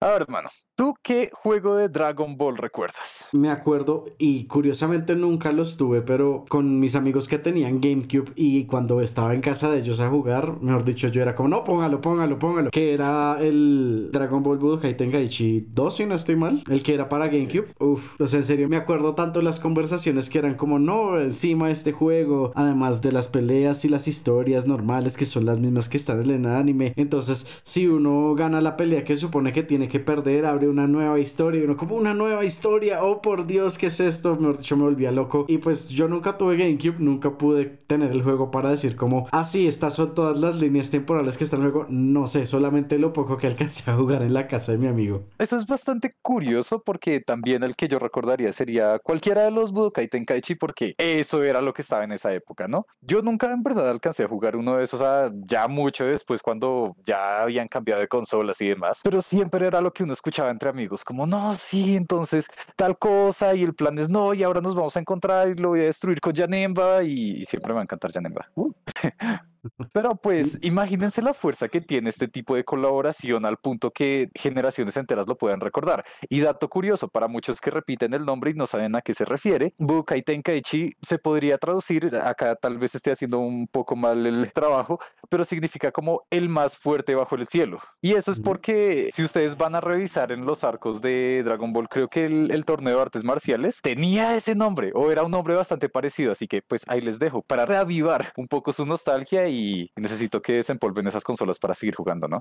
A 0.00 0.08
ver, 0.08 0.22
hermano, 0.22 0.48
¿tú 0.76 0.94
qué 1.02 1.30
juego 1.32 1.76
de 1.76 1.88
Dragon 1.88 2.36
Ball 2.36 2.56
recuerdas? 2.56 3.26
Me 3.32 3.50
acuerdo 3.50 4.04
y 4.18 4.46
curiosamente 4.46 5.14
nunca 5.14 5.52
los 5.52 5.76
tuve, 5.76 6.02
pero 6.02 6.44
con 6.48 6.80
mis 6.80 6.96
amigos 6.96 7.28
que 7.28 7.38
tenían 7.38 7.80
GameCube 7.80 8.32
y 8.36 8.64
cuando 8.66 9.00
estaba 9.00 9.34
en 9.34 9.40
casa 9.40 9.70
de 9.70 9.78
ellos 9.78 10.00
a 10.00 10.08
jugar, 10.08 10.60
mejor 10.60 10.84
dicho, 10.84 11.08
yo 11.08 11.22
era 11.22 11.34
como, 11.34 11.48
no, 11.48 11.64
póngalo, 11.64 12.00
póngalo, 12.00 12.38
póngalo, 12.38 12.70
que 12.70 12.94
era 12.94 13.38
el 13.40 14.10
Dragon 14.12 14.42
Ball 14.42 14.58
Budokai 14.58 14.96
Tenkaichi 14.96 15.68
2, 15.72 15.96
si 15.96 16.06
no 16.06 16.14
estoy 16.14 16.36
mal, 16.36 16.62
el 16.70 16.82
que 16.82 16.94
era 16.94 17.08
para 17.08 17.28
GameCube. 17.28 17.74
Uf, 17.78 18.12
entonces 18.12 18.40
en 18.40 18.44
serio 18.44 18.68
me 18.68 18.76
acuerdo 18.76 19.14
tanto 19.14 19.42
las 19.42 19.60
conversaciones 19.60 20.30
que 20.30 20.38
eran 20.38 20.54
como, 20.54 20.78
no, 20.78 21.20
encima 21.20 21.70
este 21.70 21.92
juego, 21.92 22.52
además 22.54 23.00
de 23.02 23.12
las 23.12 23.28
peleas 23.28 23.84
y 23.84 23.88
las 23.88 24.08
historias 24.08 24.66
normales 24.66 25.16
que 25.16 25.24
son 25.24 25.44
las 25.44 25.60
mismas 25.60 25.88
que 25.88 25.96
están 25.96 26.22
en 26.22 26.44
el 26.44 26.52
anime. 26.52 26.92
Entonces, 26.96 27.46
si 27.62 27.86
uno 27.86 28.34
gana 28.34 28.60
la 28.60 28.76
pelea 28.76 29.04
que 29.04 29.16
supone 29.16 29.52
que 29.52 29.62
tiene 29.62 29.88
que 29.88 30.00
perder, 30.00 30.46
una 30.68 30.86
nueva 30.86 31.18
historia. 31.18 31.64
Uno, 31.64 31.76
como 31.76 31.96
una 31.96 32.14
nueva 32.14 32.44
historia. 32.44 33.02
Oh, 33.02 33.22
por 33.22 33.46
Dios, 33.46 33.78
¿qué 33.78 33.86
es 33.86 34.00
esto? 34.00 34.36
Mejor 34.36 34.58
dicho, 34.58 34.76
me 34.76 34.84
volvía 34.84 35.12
loco. 35.12 35.44
Y 35.48 35.58
pues 35.58 35.88
yo 35.88 36.08
nunca 36.08 36.36
tuve 36.36 36.56
GameCube, 36.56 36.96
nunca 36.98 37.36
pude 37.38 37.66
tener 37.66 38.12
el 38.12 38.22
juego 38.22 38.50
para 38.50 38.70
decir 38.70 38.96
como, 38.96 39.28
ah, 39.32 39.44
sí, 39.44 39.66
estas 39.66 39.94
son 39.94 40.14
todas 40.14 40.38
las 40.38 40.56
líneas 40.56 40.90
temporales 40.90 41.36
que 41.36 41.44
están 41.44 41.60
en 41.60 41.66
el 41.66 41.72
juego. 41.72 41.86
No 41.90 42.26
sé, 42.26 42.46
solamente 42.46 42.98
lo 42.98 43.12
poco 43.12 43.36
que 43.36 43.46
alcancé 43.46 43.90
a 43.90 43.96
jugar 43.96 44.22
en 44.22 44.34
la 44.34 44.48
casa 44.48 44.72
de 44.72 44.78
mi 44.78 44.86
amigo. 44.86 45.24
Eso 45.38 45.56
es 45.56 45.66
bastante 45.66 46.14
curioso 46.22 46.82
porque 46.82 47.20
también 47.20 47.62
el 47.62 47.76
que 47.76 47.88
yo 47.88 47.98
recordaría 47.98 48.52
sería 48.52 48.98
cualquiera 48.98 49.42
de 49.42 49.50
los 49.50 49.72
Budokai 49.72 50.08
Tenkaichi 50.08 50.54
porque 50.54 50.94
eso 50.98 51.42
era 51.42 51.60
lo 51.60 51.72
que 51.72 51.82
estaba 51.82 52.04
en 52.04 52.12
esa 52.12 52.32
época, 52.32 52.68
¿no? 52.68 52.86
Yo 53.00 53.22
nunca 53.22 53.50
en 53.52 53.62
verdad 53.62 53.88
alcancé 53.88 54.24
a 54.24 54.28
jugar 54.28 54.56
uno 54.56 54.76
de 54.76 54.84
esos 54.84 55.02
ya 55.46 55.68
mucho 55.68 56.04
después 56.04 56.42
cuando 56.42 56.96
ya 57.04 57.42
habían 57.42 57.68
cambiado 57.68 58.00
de 58.00 58.08
consolas 58.08 58.60
y 58.60 58.68
demás, 58.68 59.00
pero 59.02 59.20
siempre 59.20 59.66
era 59.66 59.80
lo 59.80 59.92
que 59.92 60.02
uno 60.02 60.12
escuchaba 60.12 60.50
entre 60.52 60.68
amigos, 60.70 61.04
como, 61.04 61.26
no, 61.26 61.54
sí, 61.54 61.96
entonces 61.96 62.46
tal 62.76 62.98
cosa, 62.98 63.54
y 63.54 63.62
el 63.62 63.74
plan 63.74 63.98
es, 63.98 64.08
no, 64.08 64.34
y 64.34 64.42
ahora 64.42 64.60
nos 64.60 64.74
vamos 64.74 64.96
a 64.96 65.00
encontrar 65.00 65.48
y 65.48 65.54
lo 65.54 65.70
voy 65.70 65.80
a 65.80 65.84
destruir 65.84 66.20
con 66.20 66.34
Janemba, 66.34 67.02
y, 67.02 67.44
siempre 67.44 67.70
me 67.70 67.74
va 67.74 67.80
a 67.80 67.84
encantar 67.84 68.12
Janemba. 68.12 68.48
Uh. 68.54 68.72
Pero 69.92 70.16
pues 70.16 70.58
imagínense 70.62 71.22
la 71.22 71.34
fuerza 71.34 71.68
que 71.68 71.80
tiene 71.80 72.10
este 72.10 72.28
tipo 72.28 72.54
de 72.54 72.64
colaboración 72.64 73.46
al 73.46 73.58
punto 73.58 73.90
que 73.90 74.30
generaciones 74.34 74.96
enteras 74.96 75.26
lo 75.26 75.36
puedan 75.36 75.60
recordar. 75.60 76.04
Y 76.28 76.40
dato 76.40 76.68
curioso, 76.68 77.08
para 77.08 77.28
muchos 77.28 77.60
que 77.60 77.70
repiten 77.70 78.14
el 78.14 78.24
nombre 78.24 78.50
y 78.50 78.54
no 78.54 78.66
saben 78.66 78.96
a 78.96 79.02
qué 79.02 79.14
se 79.14 79.24
refiere, 79.24 79.74
Bukai 79.78 80.22
Tenkaichi 80.22 80.92
se 81.02 81.18
podría 81.18 81.58
traducir, 81.58 82.14
acá 82.16 82.56
tal 82.56 82.78
vez 82.78 82.94
esté 82.94 83.12
haciendo 83.12 83.38
un 83.38 83.68
poco 83.68 83.96
mal 83.96 84.26
el 84.26 84.52
trabajo, 84.52 84.98
pero 85.28 85.44
significa 85.44 85.92
como 85.92 86.22
el 86.30 86.48
más 86.48 86.76
fuerte 86.76 87.14
bajo 87.14 87.36
el 87.36 87.46
cielo. 87.46 87.80
Y 88.00 88.14
eso 88.14 88.32
es 88.32 88.40
porque 88.40 89.10
si 89.12 89.22
ustedes 89.22 89.56
van 89.56 89.74
a 89.74 89.80
revisar 89.80 90.32
en 90.32 90.44
los 90.44 90.64
arcos 90.64 91.00
de 91.00 91.42
Dragon 91.44 91.72
Ball, 91.72 91.88
creo 91.88 92.08
que 92.08 92.26
el, 92.26 92.50
el 92.50 92.64
torneo 92.64 92.96
de 92.96 93.02
artes 93.02 93.24
marciales 93.24 93.80
tenía 93.82 94.36
ese 94.36 94.54
nombre 94.54 94.92
o 94.94 95.10
era 95.10 95.22
un 95.22 95.30
nombre 95.30 95.54
bastante 95.54 95.88
parecido, 95.88 96.32
así 96.32 96.48
que 96.48 96.62
pues 96.62 96.82
ahí 96.88 97.00
les 97.00 97.18
dejo 97.18 97.42
para 97.42 97.66
reavivar 97.66 98.32
un 98.36 98.48
poco 98.48 98.72
su 98.72 98.86
nostalgia 98.86 99.48
y 99.48 99.51
necesito 99.96 100.40
que 100.40 100.54
desempolven 100.54 101.06
esas 101.06 101.24
consolas 101.24 101.58
para 101.58 101.74
seguir 101.74 101.94
jugando, 101.94 102.28
¿no? 102.28 102.40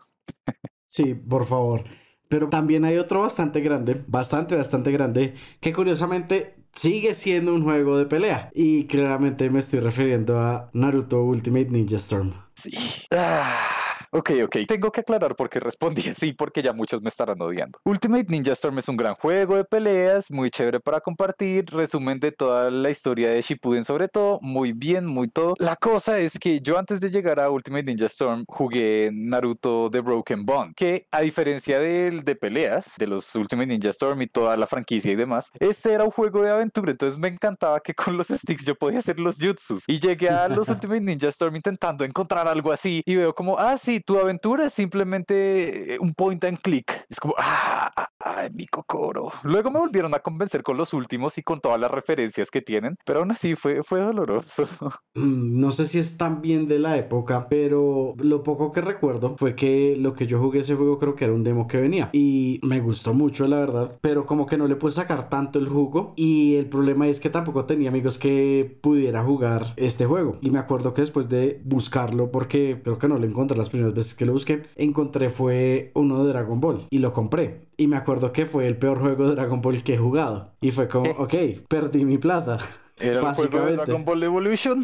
sí, 0.88 1.14
por 1.14 1.46
favor. 1.46 1.84
Pero 2.28 2.48
también 2.48 2.86
hay 2.86 2.98
otro 2.98 3.22
bastante 3.22 3.60
grande, 3.60 4.04
bastante, 4.08 4.56
bastante 4.56 4.92
grande, 4.92 5.34
que 5.60 5.74
curiosamente 5.74 6.56
sigue 6.74 7.14
siendo 7.14 7.54
un 7.54 7.64
juego 7.64 7.98
de 7.98 8.06
pelea. 8.06 8.50
Y 8.54 8.86
claramente 8.88 9.50
me 9.50 9.60
estoy 9.60 9.82
refiriendo 9.82 10.40
a 10.40 10.70
Naruto 10.74 11.22
Ultimate 11.24 11.70
Ninja 11.70 11.98
Storm. 11.98 12.34
Sí. 12.56 12.72
Ah. 13.12 13.81
Ok, 14.14 14.32
ok. 14.44 14.58
Tengo 14.68 14.92
que 14.92 15.00
aclarar 15.00 15.38
por 15.38 15.50
qué 15.50 15.62
respondí 15.62 16.02
así, 16.10 16.34
porque 16.34 16.62
ya 16.62 16.74
muchos 16.74 17.02
me 17.02 17.08
estarán 17.08 17.42
odiando. 17.42 17.80
Ultimate 17.86 18.26
Ninja 18.28 18.52
Storm 18.52 18.78
es 18.80 18.90
un 18.90 18.98
gran 18.98 19.14
juego 19.14 19.56
de 19.56 19.64
peleas, 19.64 20.30
muy 20.30 20.52
chévere 20.52 20.82
para 20.82 21.00
compartir. 21.00 21.64
Resumen 21.72 22.20
de 22.20 22.34
toda 22.34 22.70
la 22.70 22.90
historia 22.90 23.30
de 23.30 23.42
Shippuden, 23.42 23.86
sobre 23.86 24.10
todo. 24.10 24.40
Muy 24.42 24.74
bien, 24.74 25.06
muy 25.06 25.30
todo. 25.30 25.56
La 25.60 25.78
cosa 25.78 26.20
es 26.20 26.38
que 26.38 26.60
yo 26.60 26.78
antes 26.78 27.00
de 27.00 27.10
llegar 27.10 27.40
a 27.40 27.50
Ultimate 27.50 27.84
Ninja 27.84 28.08
Storm 28.08 28.44
jugué 28.50 29.12
Naruto 29.14 29.90
The 29.90 30.02
Broken 30.02 30.46
Bond, 30.46 30.76
que 30.76 31.08
a 31.10 31.22
diferencia 31.22 31.80
del 31.80 32.26
de 32.26 32.36
peleas, 32.36 32.96
de 32.98 33.08
los 33.08 33.34
Ultimate 33.34 33.68
Ninja 33.68 33.92
Storm 33.92 34.22
y 34.24 34.28
toda 34.28 34.58
la 34.58 34.68
franquicia 34.68 35.14
y 35.14 35.16
demás, 35.16 35.52
este 35.58 35.94
era 35.94 36.04
un 36.04 36.12
juego 36.12 36.42
de 36.42 36.52
aventura. 36.52 36.92
Entonces 36.92 37.18
me 37.18 37.30
encantaba 37.30 37.80
que 37.80 37.94
con 37.94 38.18
los 38.18 38.28
sticks 38.28 38.66
yo 38.66 38.76
podía 38.76 39.00
hacer 39.00 39.22
los 39.22 39.38
jutsus. 39.40 39.86
Y 39.88 40.02
llegué 40.02 40.28
a 40.28 40.50
los 40.50 40.68
Ultimate 40.70 41.00
Ninja 41.00 41.30
Storm 41.30 41.56
intentando 41.56 42.04
encontrar 42.04 42.46
algo 42.50 42.74
así 42.74 43.02
y 43.06 43.16
veo 43.16 43.34
como, 43.34 43.58
ah, 43.58 43.78
sí, 43.78 44.01
tu 44.02 44.20
aventura 44.20 44.66
es 44.66 44.74
simplemente 44.74 45.96
eh, 45.96 46.00
un 46.00 46.14
point 46.14 46.44
and 46.44 46.60
click. 46.60 47.06
Es 47.10 47.20
como, 47.20 47.36
ah, 47.38 47.92
ah, 48.20 48.48
mi 48.54 48.68
cocoro. 48.68 49.32
Luego 49.44 49.72
me 49.72 49.80
volvieron 49.80 50.14
a 50.14 50.20
convencer 50.20 50.64
con 50.64 50.78
los 50.78 50.94
últimos 50.94 51.38
y 51.38 51.44
con 51.44 51.60
todas 51.60 51.80
las 51.80 51.92
referencias 51.92 52.52
que 52.52 52.62
tienen, 52.62 52.98
pero 53.06 53.20
aún 53.20 53.32
así 53.32 53.56
fue, 53.56 53.84
fue 53.84 54.00
doloroso. 54.00 54.68
Mm, 55.14 55.60
no 55.60 55.72
sé 55.72 55.88
si 55.88 56.00
es 56.00 56.16
tan 56.16 56.42
bien 56.42 56.68
de 56.70 56.80
la 56.80 56.98
época, 56.98 57.48
pero 57.50 58.14
lo 58.18 58.44
poco 58.44 58.72
que 58.72 58.80
recuerdo 58.80 59.36
fue 59.38 59.56
que 59.56 59.96
lo 59.98 60.14
que 60.14 60.26
yo 60.26 60.40
jugué 60.40 60.60
ese 60.60 60.76
juego 60.76 61.00
creo 61.00 61.16
que 61.16 61.26
era 61.26 61.34
un 61.34 61.44
demo 61.44 61.68
que 61.68 61.82
venía 61.82 62.10
y 62.14 62.62
me 62.64 62.80
gustó 62.80 63.14
mucho, 63.14 63.46
la 63.48 63.60
verdad, 63.60 64.00
pero 64.02 64.26
como 64.26 64.46
que 64.46 64.58
no 64.58 64.68
le 64.68 64.78
pude 64.78 64.94
sacar 64.94 65.28
tanto 65.30 65.60
el 65.60 65.68
jugo 65.68 66.14
y 66.16 66.56
el 66.56 66.68
problema 66.68 67.08
es 67.08 67.20
que 67.20 67.30
tampoco 67.30 67.66
tenía 67.66 67.90
amigos 67.90 68.18
que 68.18 68.80
pudiera 68.82 69.24
jugar 69.24 69.74
este 69.76 70.06
juego. 70.06 70.38
Y 70.42 70.50
me 70.50 70.60
acuerdo 70.60 70.94
que 70.94 71.02
después 71.02 71.28
de 71.28 71.62
buscarlo, 71.66 72.32
porque 72.32 72.80
creo 72.84 72.98
que 72.98 73.08
no 73.08 73.18
lo 73.18 73.26
encontré 73.26 73.58
las 73.58 73.70
primeras 73.70 73.91
veces 73.94 74.16
que 74.16 74.26
lo 74.26 74.34
busqué, 74.34 74.64
encontré 74.76 75.30
fue 75.30 75.92
uno 75.96 76.24
de 76.24 76.30
Dragon 76.32 76.60
Ball 76.60 76.88
y 76.90 77.00
lo 77.00 77.14
compré. 77.14 77.68
Y 77.78 77.88
me 77.88 77.98
acuerdo 77.98 78.32
que 78.32 78.46
fue 78.46 78.68
el 78.68 78.78
peor 78.78 79.00
juego 79.00 79.30
de 79.30 79.36
Dragon 79.36 79.62
Ball 79.62 79.84
que 79.84 79.96
he 79.96 79.98
jugado. 79.98 80.52
Y 80.62 80.72
fue 80.72 80.88
como, 80.88 81.10
ok, 81.18 81.34
perdí 81.68 82.06
mi 82.06 82.18
plata. 82.18 82.60
¿Era 82.98 83.20
el 83.20 83.36
juego 83.36 83.66
de 83.66 83.76
Dragon 83.78 84.06
Ball 84.06 84.24
Evolution? 84.24 84.84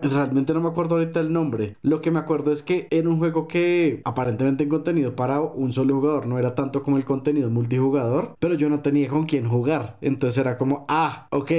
Realmente 0.00 0.54
no 0.54 0.60
me 0.60 0.68
acuerdo 0.68 0.94
ahorita 0.94 1.18
el 1.18 1.32
nombre. 1.32 1.76
Lo 1.82 2.00
que 2.00 2.12
me 2.12 2.20
acuerdo 2.20 2.52
es 2.52 2.62
que 2.62 2.86
era 2.90 3.08
un 3.08 3.18
juego 3.18 3.48
que 3.48 4.00
aparentemente 4.04 4.62
en 4.62 4.68
contenido 4.68 5.16
para 5.16 5.40
un 5.40 5.72
solo 5.72 5.96
jugador 5.96 6.26
no 6.26 6.38
era 6.38 6.54
tanto 6.54 6.84
como 6.84 6.98
el 6.98 7.04
contenido 7.04 7.50
multijugador, 7.50 8.36
pero 8.38 8.54
yo 8.54 8.68
no 8.68 8.80
tenía 8.80 9.08
con 9.08 9.26
quién 9.26 9.48
jugar. 9.48 9.98
Entonces 10.00 10.38
era 10.38 10.56
como, 10.56 10.86
ah, 10.88 11.26
ok, 11.30 11.50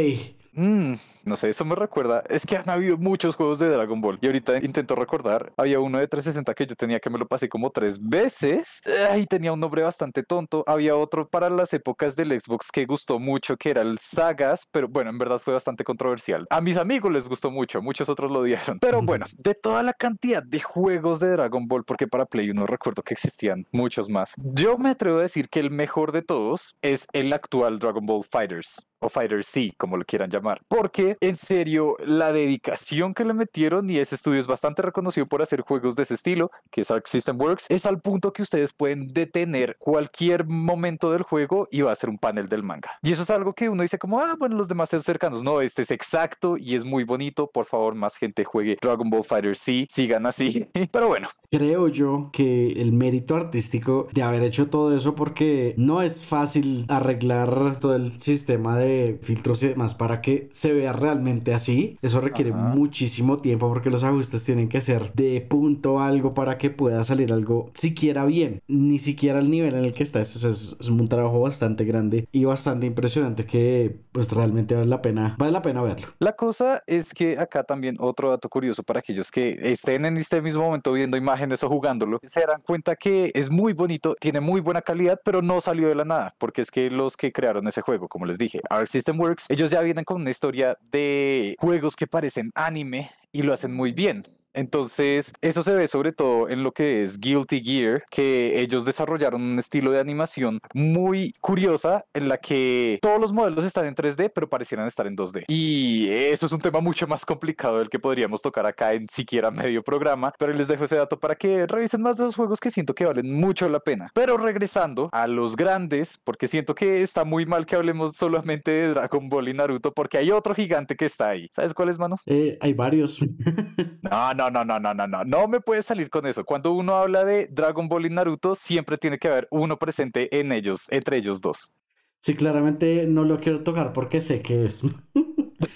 Mm, 0.53 0.93
no 1.25 1.35
sé, 1.35 1.49
eso 1.49 1.65
me 1.65 1.75
recuerda. 1.75 2.23
Es 2.29 2.45
que 2.45 2.57
han 2.57 2.69
habido 2.69 2.97
muchos 2.97 3.35
juegos 3.35 3.59
de 3.59 3.69
Dragon 3.69 4.01
Ball. 4.01 4.17
Y 4.21 4.27
ahorita 4.27 4.57
intento 4.57 4.95
recordar. 4.95 5.51
Había 5.57 5.79
uno 5.79 5.99
de 5.99 6.07
360 6.07 6.53
que 6.53 6.65
yo 6.65 6.75
tenía 6.75 6.99
que 6.99 7.09
me 7.09 7.17
lo 7.17 7.27
pasé 7.27 7.49
como 7.49 7.69
tres 7.71 7.99
veces. 8.01 8.81
Y 9.17 9.25
tenía 9.25 9.53
un 9.53 9.59
nombre 9.59 9.83
bastante 9.83 10.23
tonto. 10.23 10.63
Había 10.67 10.95
otro 10.95 11.27
para 11.27 11.49
las 11.49 11.73
épocas 11.73 12.15
del 12.15 12.39
Xbox 12.39 12.71
que 12.71 12.85
gustó 12.85 13.19
mucho, 13.19 13.57
que 13.57 13.71
era 13.71 13.81
el 13.81 13.97
Sagas. 13.99 14.67
Pero 14.71 14.87
bueno, 14.87 15.09
en 15.09 15.17
verdad 15.17 15.39
fue 15.39 15.53
bastante 15.53 15.83
controversial. 15.83 16.47
A 16.49 16.61
mis 16.61 16.77
amigos 16.77 17.11
les 17.11 17.27
gustó 17.27 17.51
mucho. 17.51 17.81
Muchos 17.81 18.09
otros 18.09 18.31
lo 18.31 18.39
odiaron. 18.39 18.79
Pero 18.81 19.01
bueno, 19.01 19.25
de 19.37 19.55
toda 19.55 19.83
la 19.83 19.93
cantidad 19.93 20.43
de 20.43 20.59
juegos 20.59 21.19
de 21.19 21.29
Dragon 21.29 21.67
Ball, 21.67 21.83
porque 21.83 22.07
para 22.07 22.25
Play 22.25 22.53
no 22.53 22.65
recuerdo 22.65 23.03
que 23.03 23.13
existían 23.13 23.67
muchos 23.71 24.09
más. 24.09 24.33
Yo 24.37 24.77
me 24.77 24.89
atrevo 24.89 25.19
a 25.19 25.23
decir 25.23 25.49
que 25.49 25.59
el 25.59 25.71
mejor 25.71 26.11
de 26.11 26.21
todos 26.21 26.75
es 26.81 27.07
el 27.13 27.33
actual 27.33 27.79
Dragon 27.79 28.05
Ball 28.05 28.23
Fighters 28.23 28.85
o 28.99 29.09
Fighter 29.09 29.43
C, 29.43 29.73
como 29.77 29.97
lo 29.97 30.05
quieran 30.05 30.29
llamar. 30.29 30.61
Porque, 30.67 31.08
en 31.21 31.35
serio, 31.35 31.95
la 32.05 32.31
dedicación 32.31 33.13
que 33.13 33.25
le 33.25 33.33
metieron, 33.33 33.89
y 33.89 33.97
ese 33.97 34.15
estudio 34.15 34.39
es 34.39 34.47
bastante 34.47 34.81
reconocido 34.81 35.27
por 35.27 35.41
hacer 35.41 35.61
juegos 35.61 35.95
de 35.95 36.03
ese 36.03 36.15
estilo, 36.15 36.51
que 36.71 36.81
es 36.81 36.91
Arc 36.91 37.07
System 37.07 37.39
Works, 37.39 37.65
es 37.69 37.85
al 37.85 38.01
punto 38.01 38.33
que 38.33 38.41
ustedes 38.41 38.73
pueden 38.73 39.13
detener 39.13 39.77
cualquier 39.79 40.45
momento 40.45 41.11
del 41.11 41.23
juego 41.23 41.67
y 41.71 41.81
va 41.81 41.91
a 41.91 41.95
ser 41.95 42.09
un 42.09 42.17
panel 42.17 42.49
del 42.49 42.63
manga. 42.63 42.91
Y 43.01 43.11
eso 43.11 43.23
es 43.23 43.29
algo 43.29 43.53
que 43.53 43.69
uno 43.69 43.83
dice 43.83 43.97
como, 43.97 44.19
ah, 44.19 44.35
bueno, 44.37 44.55
los 44.55 44.67
demás 44.67 44.89
son 44.89 45.03
cercanos. 45.03 45.43
No, 45.43 45.61
este 45.61 45.81
es 45.81 45.91
exacto 45.91 46.57
y 46.57 46.75
es 46.75 46.85
muy 46.85 47.03
bonito. 47.03 47.47
Por 47.47 47.65
favor, 47.65 47.95
más 47.95 48.17
gente 48.17 48.43
juegue 48.43 48.77
Dragon 48.81 49.09
Ball 49.09 49.23
Fighter 49.23 49.55
C, 49.55 49.87
sigan 49.89 50.25
así. 50.25 50.67
Pero 50.91 51.07
bueno. 51.07 51.29
Creo 51.51 51.87
yo 51.87 52.29
que 52.31 52.73
el 52.73 52.93
mérito 52.93 53.35
artístico 53.35 54.07
de 54.13 54.23
haber 54.23 54.43
hecho 54.43 54.69
todo 54.69 54.95
eso, 54.95 55.15
porque 55.15 55.73
no 55.77 56.01
es 56.01 56.25
fácil 56.25 56.85
arreglar 56.89 57.79
todo 57.79 57.95
el 57.95 58.21
sistema 58.21 58.77
de 58.77 59.19
filtros 59.21 59.63
y 59.63 59.69
demás 59.69 59.93
para 59.95 60.21
que 60.21 60.49
se 60.51 60.73
vea 60.73 60.93
realmente 60.99 61.53
así. 61.53 61.97
Eso 62.01 62.21
requiere 62.21 62.51
muchísimo 62.51 63.39
tiempo 63.39 63.69
porque 63.69 63.89
los 63.89 64.03
ajustes 64.03 64.43
tienen 64.43 64.69
que 64.69 64.81
ser 64.81 65.13
de 65.13 65.41
punto 65.41 65.99
algo 65.99 66.33
para 66.33 66.57
que 66.57 66.69
pueda 66.69 67.03
salir 67.03 67.33
algo 67.33 67.71
siquiera 67.73 68.25
bien. 68.25 68.61
Ni 68.67 68.99
siquiera 68.99 69.39
el 69.39 69.49
nivel 69.49 69.75
en 69.75 69.85
el 69.85 69.93
que 69.93 70.03
está. 70.03 70.19
Es, 70.19 70.43
es, 70.43 70.77
es 70.79 70.89
un 70.89 71.07
trabajo 71.07 71.39
bastante 71.39 71.85
grande 71.85 72.27
y 72.31 72.45
bastante 72.45 72.85
impresionante 72.85 73.45
que 73.45 73.99
pues 74.11 74.31
realmente 74.31 74.75
vale 74.75 74.87
la 74.87 75.01
pena, 75.01 75.35
vale 75.37 75.51
la 75.51 75.61
pena 75.61 75.81
verlo. 75.81 76.07
La 76.19 76.33
cosa 76.33 76.83
es 76.87 77.13
que 77.13 77.37
acá 77.37 77.63
también 77.63 77.97
otro 77.99 78.29
dato 78.29 78.49
curioso 78.49 78.83
para 78.83 78.99
aquellos 78.99 79.31
que 79.31 79.57
estén 79.61 80.05
en 80.05 80.17
este 80.17 80.41
mismo 80.41 80.63
momento 80.63 80.93
viendo 80.93 81.17
imágenes 81.17 81.63
o 81.63 81.69
jugándolo, 81.69 82.19
se 82.23 82.41
darán 82.41 82.61
cuenta 82.61 82.95
que 82.95 83.31
es 83.33 83.49
muy 83.49 83.73
bonito, 83.73 84.15
tiene 84.19 84.39
muy 84.39 84.61
buena 84.61 84.81
calidad, 84.81 85.19
pero 85.23 85.41
no 85.41 85.61
salió 85.61 85.87
de 85.87 85.95
la 85.95 86.05
nada, 86.05 86.35
porque 86.37 86.61
es 86.61 86.71
que 86.71 86.89
los 86.89 87.17
que 87.17 87.31
crearon 87.31 87.67
ese 87.67 87.81
juego, 87.81 88.07
como 88.07 88.25
les 88.25 88.37
dije, 88.37 88.61
System 88.87 89.19
Works, 89.19 89.45
ellos 89.49 89.69
ya 89.69 89.81
vienen 89.81 90.05
con 90.05 90.21
una 90.21 90.29
historia 90.29 90.77
de 90.91 91.55
juegos 91.59 91.95
que 91.95 92.07
parecen 92.07 92.51
anime 92.55 93.11
y 93.31 93.41
lo 93.41 93.53
hacen 93.53 93.73
muy 93.73 93.91
bien. 93.91 94.25
Entonces, 94.53 95.33
eso 95.41 95.63
se 95.63 95.73
ve 95.73 95.87
sobre 95.87 96.11
todo 96.11 96.49
en 96.49 96.63
lo 96.63 96.71
que 96.71 97.03
es 97.03 97.19
Guilty 97.19 97.61
Gear, 97.63 98.03
que 98.09 98.59
ellos 98.59 98.85
desarrollaron 98.85 99.41
un 99.41 99.59
estilo 99.59 99.91
de 99.91 99.99
animación 99.99 100.59
muy 100.73 101.33
curiosa 101.41 102.05
en 102.13 102.29
la 102.29 102.37
que 102.37 102.99
todos 103.01 103.19
los 103.19 103.33
modelos 103.33 103.65
están 103.65 103.85
en 103.85 103.95
3D, 103.95 104.31
pero 104.33 104.49
parecieran 104.49 104.87
estar 104.87 105.07
en 105.07 105.15
2D. 105.15 105.45
Y 105.47 106.09
eso 106.09 106.45
es 106.45 106.51
un 106.51 106.59
tema 106.59 106.79
mucho 106.79 107.07
más 107.07 107.25
complicado 107.25 107.77
del 107.77 107.89
que 107.89 107.99
podríamos 107.99 108.41
tocar 108.41 108.65
acá 108.65 108.93
en 108.93 109.07
siquiera 109.09 109.51
medio 109.51 109.83
programa, 109.83 110.33
pero 110.37 110.53
les 110.53 110.67
dejo 110.67 110.85
ese 110.85 110.95
dato 110.95 111.19
para 111.19 111.35
que 111.35 111.67
revisen 111.67 112.01
más 112.01 112.17
de 112.17 112.25
los 112.25 112.35
juegos 112.35 112.59
que 112.59 112.71
siento 112.71 112.93
que 112.93 113.05
valen 113.05 113.33
mucho 113.33 113.69
la 113.69 113.79
pena. 113.79 114.11
Pero 114.13 114.37
regresando 114.37 115.09
a 115.11 115.27
los 115.27 115.55
grandes, 115.55 116.19
porque 116.23 116.47
siento 116.47 116.75
que 116.75 117.01
está 117.01 117.23
muy 117.23 117.45
mal 117.45 117.65
que 117.65 117.75
hablemos 117.75 118.15
solamente 118.15 118.71
de 118.71 118.87
Dragon 118.89 119.29
Ball 119.29 119.49
y 119.49 119.53
Naruto, 119.53 119.93
porque 119.93 120.17
hay 120.17 120.31
otro 120.31 120.55
gigante 120.55 120.95
que 120.95 121.05
está 121.05 121.29
ahí. 121.29 121.49
¿Sabes 121.53 121.73
cuál 121.73 121.89
es, 121.89 121.99
mano? 121.99 122.17
Eh, 122.25 122.57
hay 122.61 122.73
varios. 122.73 123.19
no, 124.01 124.33
no, 124.39 124.49
no, 124.49 124.63
no, 124.63 124.79
no, 124.79 124.93
no, 124.93 125.07
no, 125.07 125.25
no 125.25 125.47
me 125.47 125.59
puedes 125.59 125.85
salir 125.85 126.09
con 126.09 126.25
eso. 126.25 126.45
Cuando 126.45 126.71
uno 126.71 126.95
habla 126.95 127.25
de 127.25 127.47
Dragon 127.47 127.89
Ball 127.89 128.05
y 128.05 128.09
Naruto, 128.09 128.55
siempre 128.55 128.97
tiene 128.97 129.17
que 129.17 129.27
haber 129.27 129.47
uno 129.51 129.77
presente 129.77 130.39
en 130.39 130.51
ellos, 130.51 130.85
entre 130.91 131.17
ellos 131.17 131.41
dos. 131.41 131.73
Sí, 132.21 132.35
claramente 132.35 133.05
no 133.07 133.23
lo 133.23 133.39
quiero 133.39 133.63
tocar 133.63 133.91
porque 133.91 134.21
sé 134.21 134.41
que 134.41 134.65
es. 134.65 134.81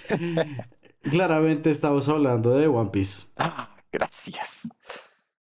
claramente 1.02 1.70
estamos 1.70 2.08
hablando 2.08 2.56
de 2.56 2.68
One 2.68 2.92
Piece. 2.92 3.26
Ah, 3.38 3.76
gracias 3.92 4.70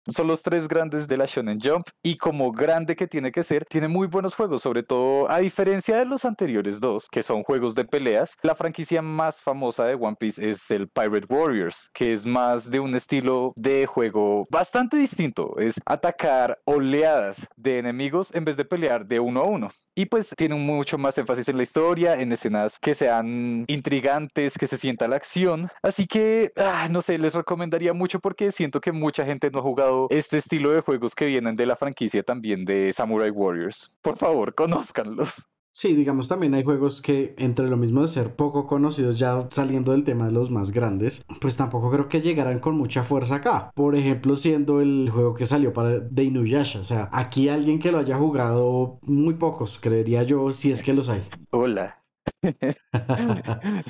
son 0.09 0.27
los 0.27 0.43
tres 0.43 0.67
grandes 0.67 1.07
de 1.07 1.17
la 1.17 1.25
Shonen 1.25 1.59
Jump 1.61 1.87
y 2.03 2.17
como 2.17 2.51
grande 2.51 2.95
que 2.95 3.07
tiene 3.07 3.31
que 3.31 3.43
ser, 3.43 3.65
tiene 3.65 3.87
muy 3.87 4.07
buenos 4.07 4.35
juegos, 4.35 4.61
sobre 4.61 4.83
todo 4.83 5.29
a 5.29 5.39
diferencia 5.39 5.97
de 5.97 6.05
los 6.05 6.25
anteriores 6.25 6.79
dos, 6.79 7.07
que 7.11 7.23
son 7.23 7.43
juegos 7.43 7.75
de 7.75 7.85
peleas, 7.85 8.35
la 8.41 8.55
franquicia 8.55 9.01
más 9.01 9.41
famosa 9.41 9.85
de 9.85 9.95
One 9.95 10.17
Piece 10.19 10.49
es 10.49 10.69
el 10.71 10.87
Pirate 10.89 11.25
Warriors, 11.29 11.89
que 11.93 12.13
es 12.13 12.25
más 12.25 12.69
de 12.69 12.79
un 12.79 12.95
estilo 12.95 13.53
de 13.55 13.85
juego 13.85 14.45
bastante 14.49 14.97
distinto, 14.97 15.57
es 15.57 15.79
atacar 15.85 16.59
oleadas 16.65 17.47
de 17.55 17.79
enemigos 17.79 18.33
en 18.33 18.45
vez 18.45 18.57
de 18.57 18.65
pelear 18.65 19.05
de 19.05 19.19
uno 19.19 19.41
a 19.41 19.45
uno. 19.45 19.69
Y 19.95 20.05
pues 20.05 20.33
tiene 20.37 20.55
mucho 20.55 20.97
más 20.97 21.17
énfasis 21.17 21.49
en 21.49 21.57
la 21.57 21.63
historia, 21.63 22.13
en 22.13 22.31
escenas 22.31 22.79
que 22.79 22.95
sean 22.95 23.65
intrigantes, 23.67 24.57
que 24.57 24.67
se 24.67 24.77
sienta 24.77 25.09
la 25.09 25.17
acción. 25.17 25.69
Así 25.83 26.07
que, 26.07 26.53
ah, 26.55 26.87
no 26.89 27.01
sé, 27.01 27.17
les 27.17 27.33
recomendaría 27.33 27.93
mucho 27.93 28.21
porque 28.21 28.51
siento 28.51 28.79
que 28.79 28.93
mucha 28.93 29.25
gente 29.25 29.51
no 29.51 29.59
ha 29.59 29.63
jugado 29.63 29.98
este 30.09 30.37
estilo 30.37 30.71
de 30.71 30.81
juegos 30.81 31.15
que 31.15 31.25
vienen 31.25 31.55
de 31.55 31.65
la 31.65 31.75
franquicia 31.75 32.23
también 32.23 32.65
de 32.65 32.93
Samurai 32.93 33.29
Warriors. 33.29 33.95
Por 34.01 34.17
favor, 34.17 34.55
conózcanlos. 34.55 35.45
Sí, 35.71 35.93
digamos, 35.93 36.27
también 36.27 36.55
hay 36.55 36.63
juegos 36.63 37.01
que 37.01 37.35
entre 37.37 37.69
lo 37.69 37.77
mismo 37.77 38.01
de 38.01 38.07
ser 38.07 38.35
poco 38.35 38.67
conocidos, 38.67 39.17
ya 39.17 39.47
saliendo 39.49 39.91
del 39.93 40.03
tema 40.03 40.25
de 40.25 40.31
los 40.31 40.51
más 40.51 40.71
grandes, 40.71 41.23
pues 41.39 41.55
tampoco 41.57 41.89
creo 41.89 42.09
que 42.09 42.21
llegaran 42.21 42.59
con 42.59 42.75
mucha 42.75 43.03
fuerza 43.03 43.35
acá. 43.35 43.71
Por 43.75 43.95
ejemplo, 43.95 44.35
siendo 44.35 44.81
el 44.81 45.09
juego 45.09 45.35
que 45.35 45.45
salió 45.45 45.71
para 45.71 45.99
de 45.99 46.23
Inuyasha. 46.23 46.79
O 46.79 46.83
sea, 46.83 47.07
aquí 47.13 47.47
alguien 47.49 47.79
que 47.79 47.91
lo 47.91 47.99
haya 47.99 48.17
jugado, 48.17 48.99
muy 49.03 49.35
pocos, 49.35 49.79
creería 49.79 50.23
yo, 50.23 50.51
si 50.51 50.71
es 50.71 50.83
que 50.83 50.93
los 50.93 51.07
hay. 51.07 51.23
Hola, 51.51 52.03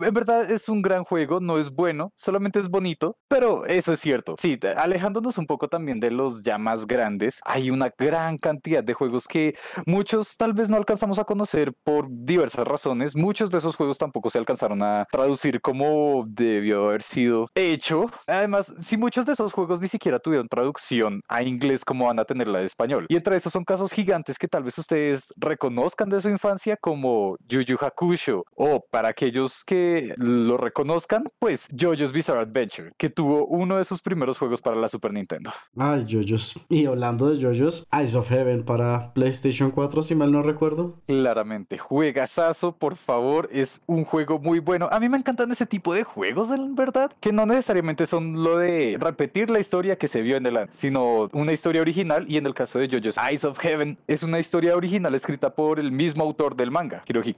en 0.00 0.14
verdad 0.14 0.50
es 0.50 0.68
un 0.68 0.82
gran 0.82 1.04
juego, 1.04 1.40
no 1.40 1.58
es 1.58 1.70
bueno, 1.70 2.12
solamente 2.16 2.60
es 2.60 2.68
bonito, 2.68 3.16
pero 3.28 3.64
eso 3.66 3.92
es 3.92 4.00
cierto. 4.00 4.34
Sí, 4.38 4.58
alejándonos 4.76 5.38
un 5.38 5.46
poco 5.46 5.68
también 5.68 6.00
de 6.00 6.10
los 6.10 6.42
ya 6.42 6.58
más 6.58 6.86
grandes, 6.86 7.40
hay 7.44 7.70
una 7.70 7.92
gran 7.96 8.36
cantidad 8.38 8.84
de 8.84 8.92
juegos 8.94 9.26
que 9.26 9.56
muchos 9.86 10.36
tal 10.36 10.52
vez 10.52 10.68
no 10.68 10.76
alcanzamos 10.76 11.18
a 11.18 11.24
conocer 11.24 11.72
por 11.82 12.06
diversas 12.10 12.66
razones. 12.66 13.16
Muchos 13.16 13.50
de 13.50 13.58
esos 13.58 13.76
juegos 13.76 13.98
tampoco 13.98 14.30
se 14.30 14.38
alcanzaron 14.38 14.82
a 14.82 15.06
traducir 15.10 15.60
como 15.60 16.24
debió 16.26 16.88
haber 16.88 17.02
sido 17.02 17.48
hecho. 17.54 18.06
Además, 18.26 18.72
si 18.80 18.96
muchos 18.96 19.26
de 19.26 19.32
esos 19.32 19.52
juegos 19.52 19.80
ni 19.80 19.88
siquiera 19.88 20.18
tuvieron 20.18 20.48
traducción 20.48 21.22
a 21.28 21.42
inglés, 21.42 21.84
como 21.84 22.06
van 22.06 22.18
a 22.18 22.24
tenerla 22.24 22.60
de 22.60 22.66
español? 22.66 23.06
Y 23.08 23.16
entre 23.16 23.36
esos 23.36 23.52
son 23.52 23.64
casos 23.64 23.92
gigantes 23.92 24.38
que 24.38 24.48
tal 24.48 24.62
vez 24.62 24.78
ustedes 24.78 25.32
reconozcan 25.36 26.08
de 26.08 26.20
su 26.20 26.28
infancia 26.28 26.76
como 26.76 27.36
Yu 27.48 27.60
Yu 27.60 27.76
Hakusho, 27.80 28.44
o 28.54 28.84
para 28.90 29.08
aquellos 29.08 29.64
que 29.64 30.14
lo 30.16 30.56
reconozcan, 30.56 31.24
pues 31.38 31.68
JoJo's 31.70 32.12
Bizarre 32.12 32.40
Adventure, 32.40 32.92
que 32.96 33.08
tuvo 33.08 33.46
uno 33.46 33.76
de 33.76 33.84
sus 33.84 34.00
primeros 34.02 34.38
juegos 34.38 34.60
para 34.60 34.76
la 34.76 34.88
Super 34.88 35.12
Nintendo. 35.12 35.52
Ay, 35.76 36.04
JoJo's. 36.08 36.58
Y 36.68 36.86
hablando 36.86 37.30
de 37.30 37.40
JoJo's, 37.40 37.86
Eyes 37.92 38.14
of 38.16 38.28
Heaven 38.28 38.64
para 38.64 39.12
PlayStation 39.12 39.70
4, 39.70 40.02
si 40.02 40.14
mal 40.14 40.32
no 40.32 40.42
recuerdo. 40.42 41.00
Claramente, 41.06 41.78
juegazazo, 41.78 42.76
por 42.76 42.96
favor, 42.96 43.48
es 43.52 43.82
un 43.86 44.04
juego 44.04 44.38
muy 44.38 44.58
bueno. 44.58 44.88
A 44.90 44.98
mí 44.98 45.08
me 45.08 45.18
encantan 45.18 45.52
ese 45.52 45.66
tipo 45.66 45.94
de 45.94 46.02
juegos, 46.02 46.50
en 46.50 46.74
verdad, 46.74 47.12
que 47.20 47.32
no 47.32 47.46
necesariamente 47.46 48.06
son 48.06 48.42
lo 48.42 48.58
de 48.58 48.96
repetir 48.98 49.48
la 49.50 49.60
historia 49.60 49.96
que 49.96 50.08
se 50.08 50.22
vio 50.22 50.36
en 50.36 50.46
el 50.46 50.56
sino 50.72 51.28
una 51.32 51.52
historia 51.52 51.82
original 51.82 52.24
y 52.28 52.38
en 52.38 52.46
el 52.46 52.54
caso 52.54 52.78
de 52.78 52.88
JoJo's 52.88 53.18
Eyes 53.18 53.44
of 53.44 53.58
Heaven 53.58 53.98
es 54.06 54.22
una 54.22 54.38
historia 54.38 54.74
original 54.74 55.14
escrita 55.14 55.54
por 55.54 55.78
el 55.78 55.92
mismo 55.92 56.24
autor 56.24 56.56
del 56.56 56.70
manga, 56.70 57.02
Hirohiko 57.06 57.35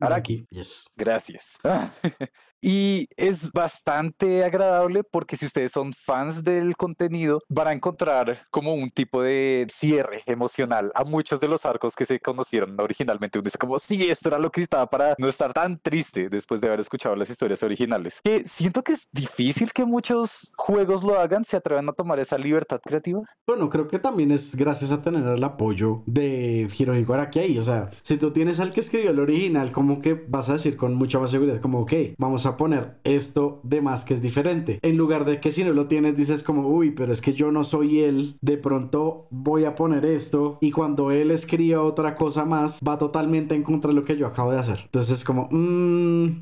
Araki. 0.00 0.46
Yes. 0.50 0.88
Gracias. 0.96 1.58
Y 2.66 3.10
es 3.18 3.52
bastante 3.52 4.42
agradable 4.42 5.04
porque 5.04 5.36
si 5.36 5.44
ustedes 5.44 5.70
son 5.70 5.92
fans 5.92 6.44
del 6.44 6.78
contenido, 6.78 7.42
van 7.50 7.68
a 7.68 7.72
encontrar 7.72 8.44
como 8.50 8.72
un 8.72 8.88
tipo 8.88 9.20
de 9.20 9.66
cierre 9.68 10.22
emocional 10.24 10.90
a 10.94 11.04
muchos 11.04 11.40
de 11.40 11.48
los 11.48 11.66
arcos 11.66 11.94
que 11.94 12.06
se 12.06 12.20
conocieron 12.20 12.80
originalmente. 12.80 13.38
Uno 13.38 13.44
dice 13.44 13.58
como, 13.58 13.78
sí, 13.78 14.08
esto 14.08 14.30
era 14.30 14.38
lo 14.38 14.50
que 14.50 14.62
estaba 14.62 14.86
para 14.86 15.14
no 15.18 15.28
estar 15.28 15.52
tan 15.52 15.78
triste 15.78 16.30
después 16.30 16.62
de 16.62 16.68
haber 16.68 16.80
escuchado 16.80 17.14
las 17.16 17.28
historias 17.28 17.62
originales. 17.62 18.22
Que 18.24 18.48
siento 18.48 18.82
que 18.82 18.94
es 18.94 19.10
difícil 19.12 19.70
que 19.70 19.84
muchos 19.84 20.50
juegos 20.56 21.04
lo 21.04 21.20
hagan, 21.20 21.44
se 21.44 21.58
atrevan 21.58 21.90
a 21.90 21.92
tomar 21.92 22.18
esa 22.18 22.38
libertad 22.38 22.80
creativa. 22.82 23.20
Bueno, 23.46 23.68
creo 23.68 23.88
que 23.88 23.98
también 23.98 24.30
es 24.30 24.56
gracias 24.56 24.90
a 24.90 25.02
tener 25.02 25.26
el 25.26 25.44
apoyo 25.44 26.02
de 26.06 26.66
Hirohiko 26.74 27.12
Araki 27.12 27.40
ahí. 27.40 27.58
O 27.58 27.62
sea, 27.62 27.90
si 28.00 28.16
tú 28.16 28.30
tienes 28.30 28.58
al 28.58 28.72
que 28.72 28.80
escribió 28.80 29.10
el 29.10 29.20
original, 29.20 29.70
como 29.70 30.00
que 30.00 30.14
vas 30.14 30.48
a 30.48 30.54
decir 30.54 30.78
con 30.78 30.94
mucha 30.94 31.18
más 31.18 31.30
seguridad, 31.30 31.60
como, 31.60 31.80
ok, 31.80 31.92
vamos 32.16 32.46
a 32.46 32.53
poner 32.56 32.98
esto 33.04 33.60
de 33.62 33.80
más 33.80 34.04
que 34.04 34.14
es 34.14 34.22
diferente. 34.22 34.78
En 34.82 34.96
lugar 34.96 35.24
de 35.24 35.40
que 35.40 35.52
si 35.52 35.64
no 35.64 35.72
lo 35.72 35.86
tienes 35.86 36.16
dices 36.16 36.42
como, 36.42 36.68
uy, 36.68 36.90
pero 36.90 37.12
es 37.12 37.20
que 37.20 37.32
yo 37.32 37.50
no 37.50 37.64
soy 37.64 38.00
él, 38.00 38.36
de 38.40 38.56
pronto 38.56 39.26
voy 39.30 39.64
a 39.64 39.74
poner 39.74 40.04
esto 40.04 40.58
y 40.60 40.70
cuando 40.70 41.10
él 41.10 41.30
escriba 41.30 41.82
otra 41.82 42.14
cosa 42.14 42.44
más 42.44 42.80
va 42.86 42.98
totalmente 42.98 43.54
en 43.54 43.62
contra 43.62 43.88
de 43.88 43.96
lo 43.96 44.04
que 44.04 44.16
yo 44.16 44.26
acabo 44.26 44.52
de 44.52 44.58
hacer. 44.58 44.80
Entonces 44.84 45.18
es 45.18 45.24
como, 45.24 45.48
mmm 45.50 46.40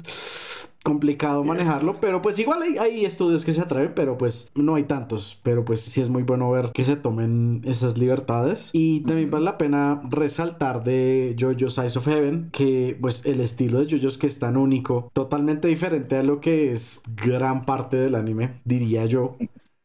complicado 0.82 1.44
manejarlo, 1.44 1.96
pero 2.00 2.22
pues 2.22 2.38
igual 2.38 2.62
hay, 2.62 3.04
estudios 3.04 3.44
que 3.44 3.52
se 3.52 3.60
atreven, 3.60 3.92
pero 3.94 4.18
pues 4.18 4.50
no 4.54 4.74
hay 4.74 4.84
tantos, 4.84 5.38
pero 5.42 5.64
pues 5.64 5.80
sí 5.80 6.00
es 6.00 6.08
muy 6.08 6.22
bueno 6.22 6.50
ver 6.50 6.70
que 6.72 6.84
se 6.84 6.96
tomen 6.96 7.62
esas 7.64 7.98
libertades. 7.98 8.70
Y 8.72 9.00
también 9.00 9.30
vale 9.30 9.44
la 9.44 9.58
pena 9.58 10.02
resaltar 10.08 10.84
de 10.84 11.36
JoJo's 11.38 11.78
Eyes 11.78 11.96
of 11.96 12.06
Heaven 12.06 12.50
que 12.52 12.96
pues 13.00 13.24
el 13.26 13.40
estilo 13.40 13.80
de 13.80 13.86
JoJo's 13.86 14.18
que 14.18 14.26
es 14.26 14.38
tan 14.38 14.56
único, 14.56 15.10
totalmente 15.12 15.68
diferente 15.68 16.16
a 16.16 16.22
lo 16.22 16.40
que 16.40 16.72
es 16.72 17.02
gran 17.24 17.64
parte 17.64 17.96
del 17.96 18.14
anime, 18.14 18.60
diría 18.64 19.06
yo 19.06 19.36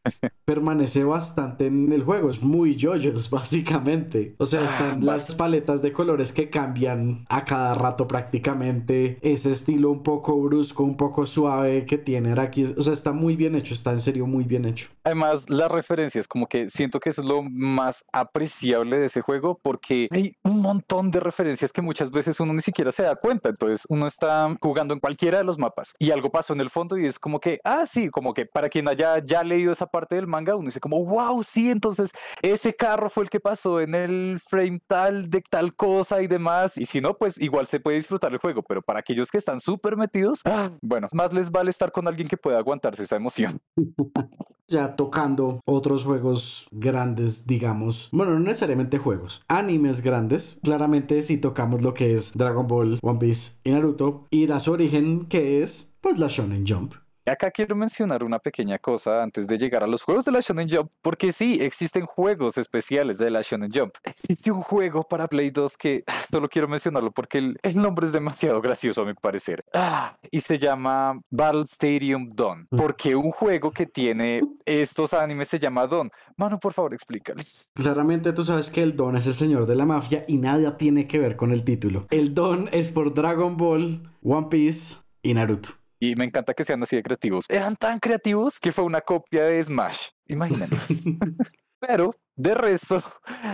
permanece 0.48 1.04
bastante 1.04 1.66
en 1.66 1.92
el 1.92 2.04
juego. 2.04 2.30
Es 2.30 2.42
muy 2.42 2.74
yoyos, 2.74 3.28
básicamente. 3.38 4.34
O 4.38 4.46
sea, 4.46 4.64
están 4.64 5.04
las 5.04 5.34
paletas 5.34 5.82
de 5.82 5.92
colores 5.92 6.32
que 6.32 6.48
cambian 6.48 7.26
a 7.28 7.44
cada 7.44 7.74
rato 7.74 8.08
prácticamente. 8.08 9.18
Ese 9.20 9.50
estilo 9.52 9.90
un 9.90 10.02
poco 10.02 10.40
brusco, 10.40 10.84
un 10.84 10.96
poco 10.96 11.26
suave 11.26 11.84
que 11.84 11.98
tiene 11.98 12.32
aquí. 12.40 12.64
O 12.64 12.80
sea, 12.80 12.94
está 12.94 13.12
muy 13.12 13.36
bien 13.36 13.56
hecho, 13.56 13.74
está 13.74 13.90
en 13.90 14.00
serio 14.00 14.26
muy 14.26 14.44
bien 14.44 14.64
hecho. 14.64 14.88
Además, 15.04 15.50
las 15.50 15.70
referencias, 15.70 16.26
como 16.26 16.46
que 16.46 16.70
siento 16.70 16.98
que 16.98 17.10
eso 17.10 17.20
es 17.20 17.28
lo 17.28 17.42
más 17.42 18.06
apreciable 18.10 18.98
de 18.98 19.06
ese 19.06 19.20
juego 19.20 19.60
porque 19.62 20.08
hay 20.10 20.34
un 20.44 20.62
montón 20.62 21.10
de 21.10 21.20
referencias 21.20 21.74
que 21.74 21.82
muchas 21.82 22.10
veces 22.10 22.40
uno 22.40 22.54
ni 22.54 22.62
siquiera 22.62 22.90
se 22.90 23.02
da 23.02 23.16
cuenta. 23.16 23.50
Entonces, 23.50 23.84
uno 23.90 24.06
está 24.06 24.56
jugando 24.62 24.94
en 24.94 25.00
cualquiera 25.00 25.36
de 25.36 25.44
los 25.44 25.58
mapas 25.58 25.94
y 25.98 26.10
algo 26.10 26.30
pasó 26.30 26.54
en 26.54 26.62
el 26.62 26.70
fondo 26.70 26.96
y 26.96 27.04
es 27.04 27.18
como 27.18 27.38
que, 27.38 27.60
ah, 27.64 27.84
sí, 27.86 28.08
como 28.08 28.32
que 28.32 28.46
para 28.46 28.70
quien 28.70 28.88
haya 28.88 29.22
ya 29.22 29.44
leído 29.44 29.72
esa 29.72 29.86
parte 29.86 30.14
del 30.14 30.26
manga, 30.38 30.54
uno 30.54 30.66
dice 30.66 30.80
como, 30.80 31.04
wow, 31.04 31.42
sí, 31.42 31.70
entonces 31.70 32.10
ese 32.42 32.74
carro 32.74 33.10
fue 33.10 33.24
el 33.24 33.30
que 33.30 33.40
pasó 33.40 33.80
en 33.80 33.94
el 33.94 34.40
frame 34.46 34.80
tal 34.86 35.28
de 35.28 35.42
tal 35.48 35.74
cosa 35.74 36.22
y 36.22 36.26
demás. 36.26 36.78
Y 36.78 36.86
si 36.86 37.00
no, 37.00 37.14
pues 37.14 37.40
igual 37.40 37.66
se 37.66 37.80
puede 37.80 37.96
disfrutar 37.96 38.32
el 38.32 38.38
juego, 38.38 38.62
pero 38.62 38.82
para 38.82 39.00
aquellos 39.00 39.30
que 39.30 39.38
están 39.38 39.60
súper 39.60 39.96
metidos, 39.96 40.40
ah, 40.44 40.70
bueno, 40.80 41.08
más 41.12 41.32
les 41.32 41.50
vale 41.50 41.70
estar 41.70 41.90
con 41.90 42.06
alguien 42.06 42.28
que 42.28 42.36
pueda 42.36 42.58
aguantarse 42.58 43.02
esa 43.02 43.16
emoción. 43.16 43.60
ya 44.68 44.96
tocando 44.96 45.60
otros 45.64 46.04
juegos 46.04 46.68
grandes, 46.70 47.46
digamos. 47.46 48.08
Bueno, 48.12 48.34
no 48.34 48.40
necesariamente 48.40 48.98
juegos, 48.98 49.42
animes 49.48 50.02
grandes. 50.02 50.60
Claramente 50.62 51.22
si 51.22 51.38
tocamos 51.38 51.82
lo 51.82 51.94
que 51.94 52.12
es 52.12 52.32
Dragon 52.34 52.66
Ball, 52.66 52.98
One 53.02 53.18
Piece 53.18 53.58
y 53.64 53.70
Naruto. 53.70 54.26
Ir 54.30 54.52
a 54.52 54.60
su 54.60 54.72
origen, 54.72 55.26
que 55.26 55.62
es 55.62 55.96
pues 56.00 56.18
la 56.18 56.28
Shonen 56.28 56.64
Jump. 56.66 56.94
Acá 57.28 57.50
quiero 57.50 57.76
mencionar 57.76 58.24
una 58.24 58.38
pequeña 58.38 58.78
cosa 58.78 59.22
antes 59.22 59.46
de 59.46 59.58
llegar 59.58 59.82
a 59.82 59.86
los 59.86 60.02
juegos 60.02 60.24
de 60.24 60.32
la 60.32 60.40
Shonen 60.40 60.68
Jump, 60.68 60.90
porque 61.02 61.32
sí, 61.32 61.58
existen 61.60 62.06
juegos 62.06 62.58
especiales 62.58 63.18
de 63.18 63.30
la 63.30 63.42
Shonen 63.42 63.70
Jump. 63.72 63.94
Existe 64.02 64.50
un 64.50 64.62
juego 64.62 65.04
para 65.04 65.28
Play 65.28 65.50
2 65.50 65.76
que 65.76 66.04
solo 66.30 66.48
quiero 66.48 66.68
mencionarlo 66.68 67.10
porque 67.10 67.38
el, 67.38 67.76
nombre 67.76 68.06
es 68.06 68.12
demasiado 68.12 68.60
gracioso 68.60 69.02
a 69.02 69.04
mi 69.04 69.14
parecer. 69.14 69.64
Ah, 69.74 70.16
y 70.30 70.40
se 70.40 70.58
llama 70.58 71.20
Battle 71.30 71.62
Stadium 71.62 72.28
Dawn, 72.30 72.66
mm. 72.70 72.76
porque 72.76 73.14
un 73.14 73.30
juego 73.30 73.70
que 73.70 73.86
tiene 73.86 74.42
estos 74.64 75.14
animes 75.14 75.48
se 75.48 75.58
llama 75.58 75.86
Dawn. 75.86 76.10
Mano, 76.36 76.58
por 76.58 76.72
favor, 76.72 76.94
explícales. 76.94 77.68
Claramente 77.74 78.32
tú 78.32 78.44
sabes 78.44 78.70
que 78.70 78.82
el 78.82 78.96
Don 78.96 79.16
es 79.16 79.26
el 79.26 79.34
señor 79.34 79.66
de 79.66 79.74
la 79.74 79.84
mafia 79.84 80.22
y 80.26 80.38
nada 80.38 80.76
tiene 80.76 81.06
que 81.06 81.18
ver 81.18 81.36
con 81.36 81.52
el 81.52 81.64
título. 81.64 82.06
El 82.10 82.34
Don 82.34 82.68
es 82.72 82.90
por 82.90 83.14
Dragon 83.14 83.56
Ball, 83.56 84.10
One 84.22 84.48
Piece 84.50 84.96
y 85.22 85.34
Naruto. 85.34 85.70
Y 86.00 86.14
me 86.14 86.24
encanta 86.24 86.54
que 86.54 86.64
sean 86.64 86.82
así 86.82 86.96
de 86.96 87.02
creativos. 87.02 87.44
Eran 87.48 87.76
tan 87.76 87.98
creativos 87.98 88.58
que 88.60 88.72
fue 88.72 88.84
una 88.84 89.00
copia 89.00 89.44
de 89.44 89.62
Smash. 89.62 90.08
Imagínate. 90.26 90.76
Pero 91.80 92.14
de 92.36 92.54
resto, 92.54 93.02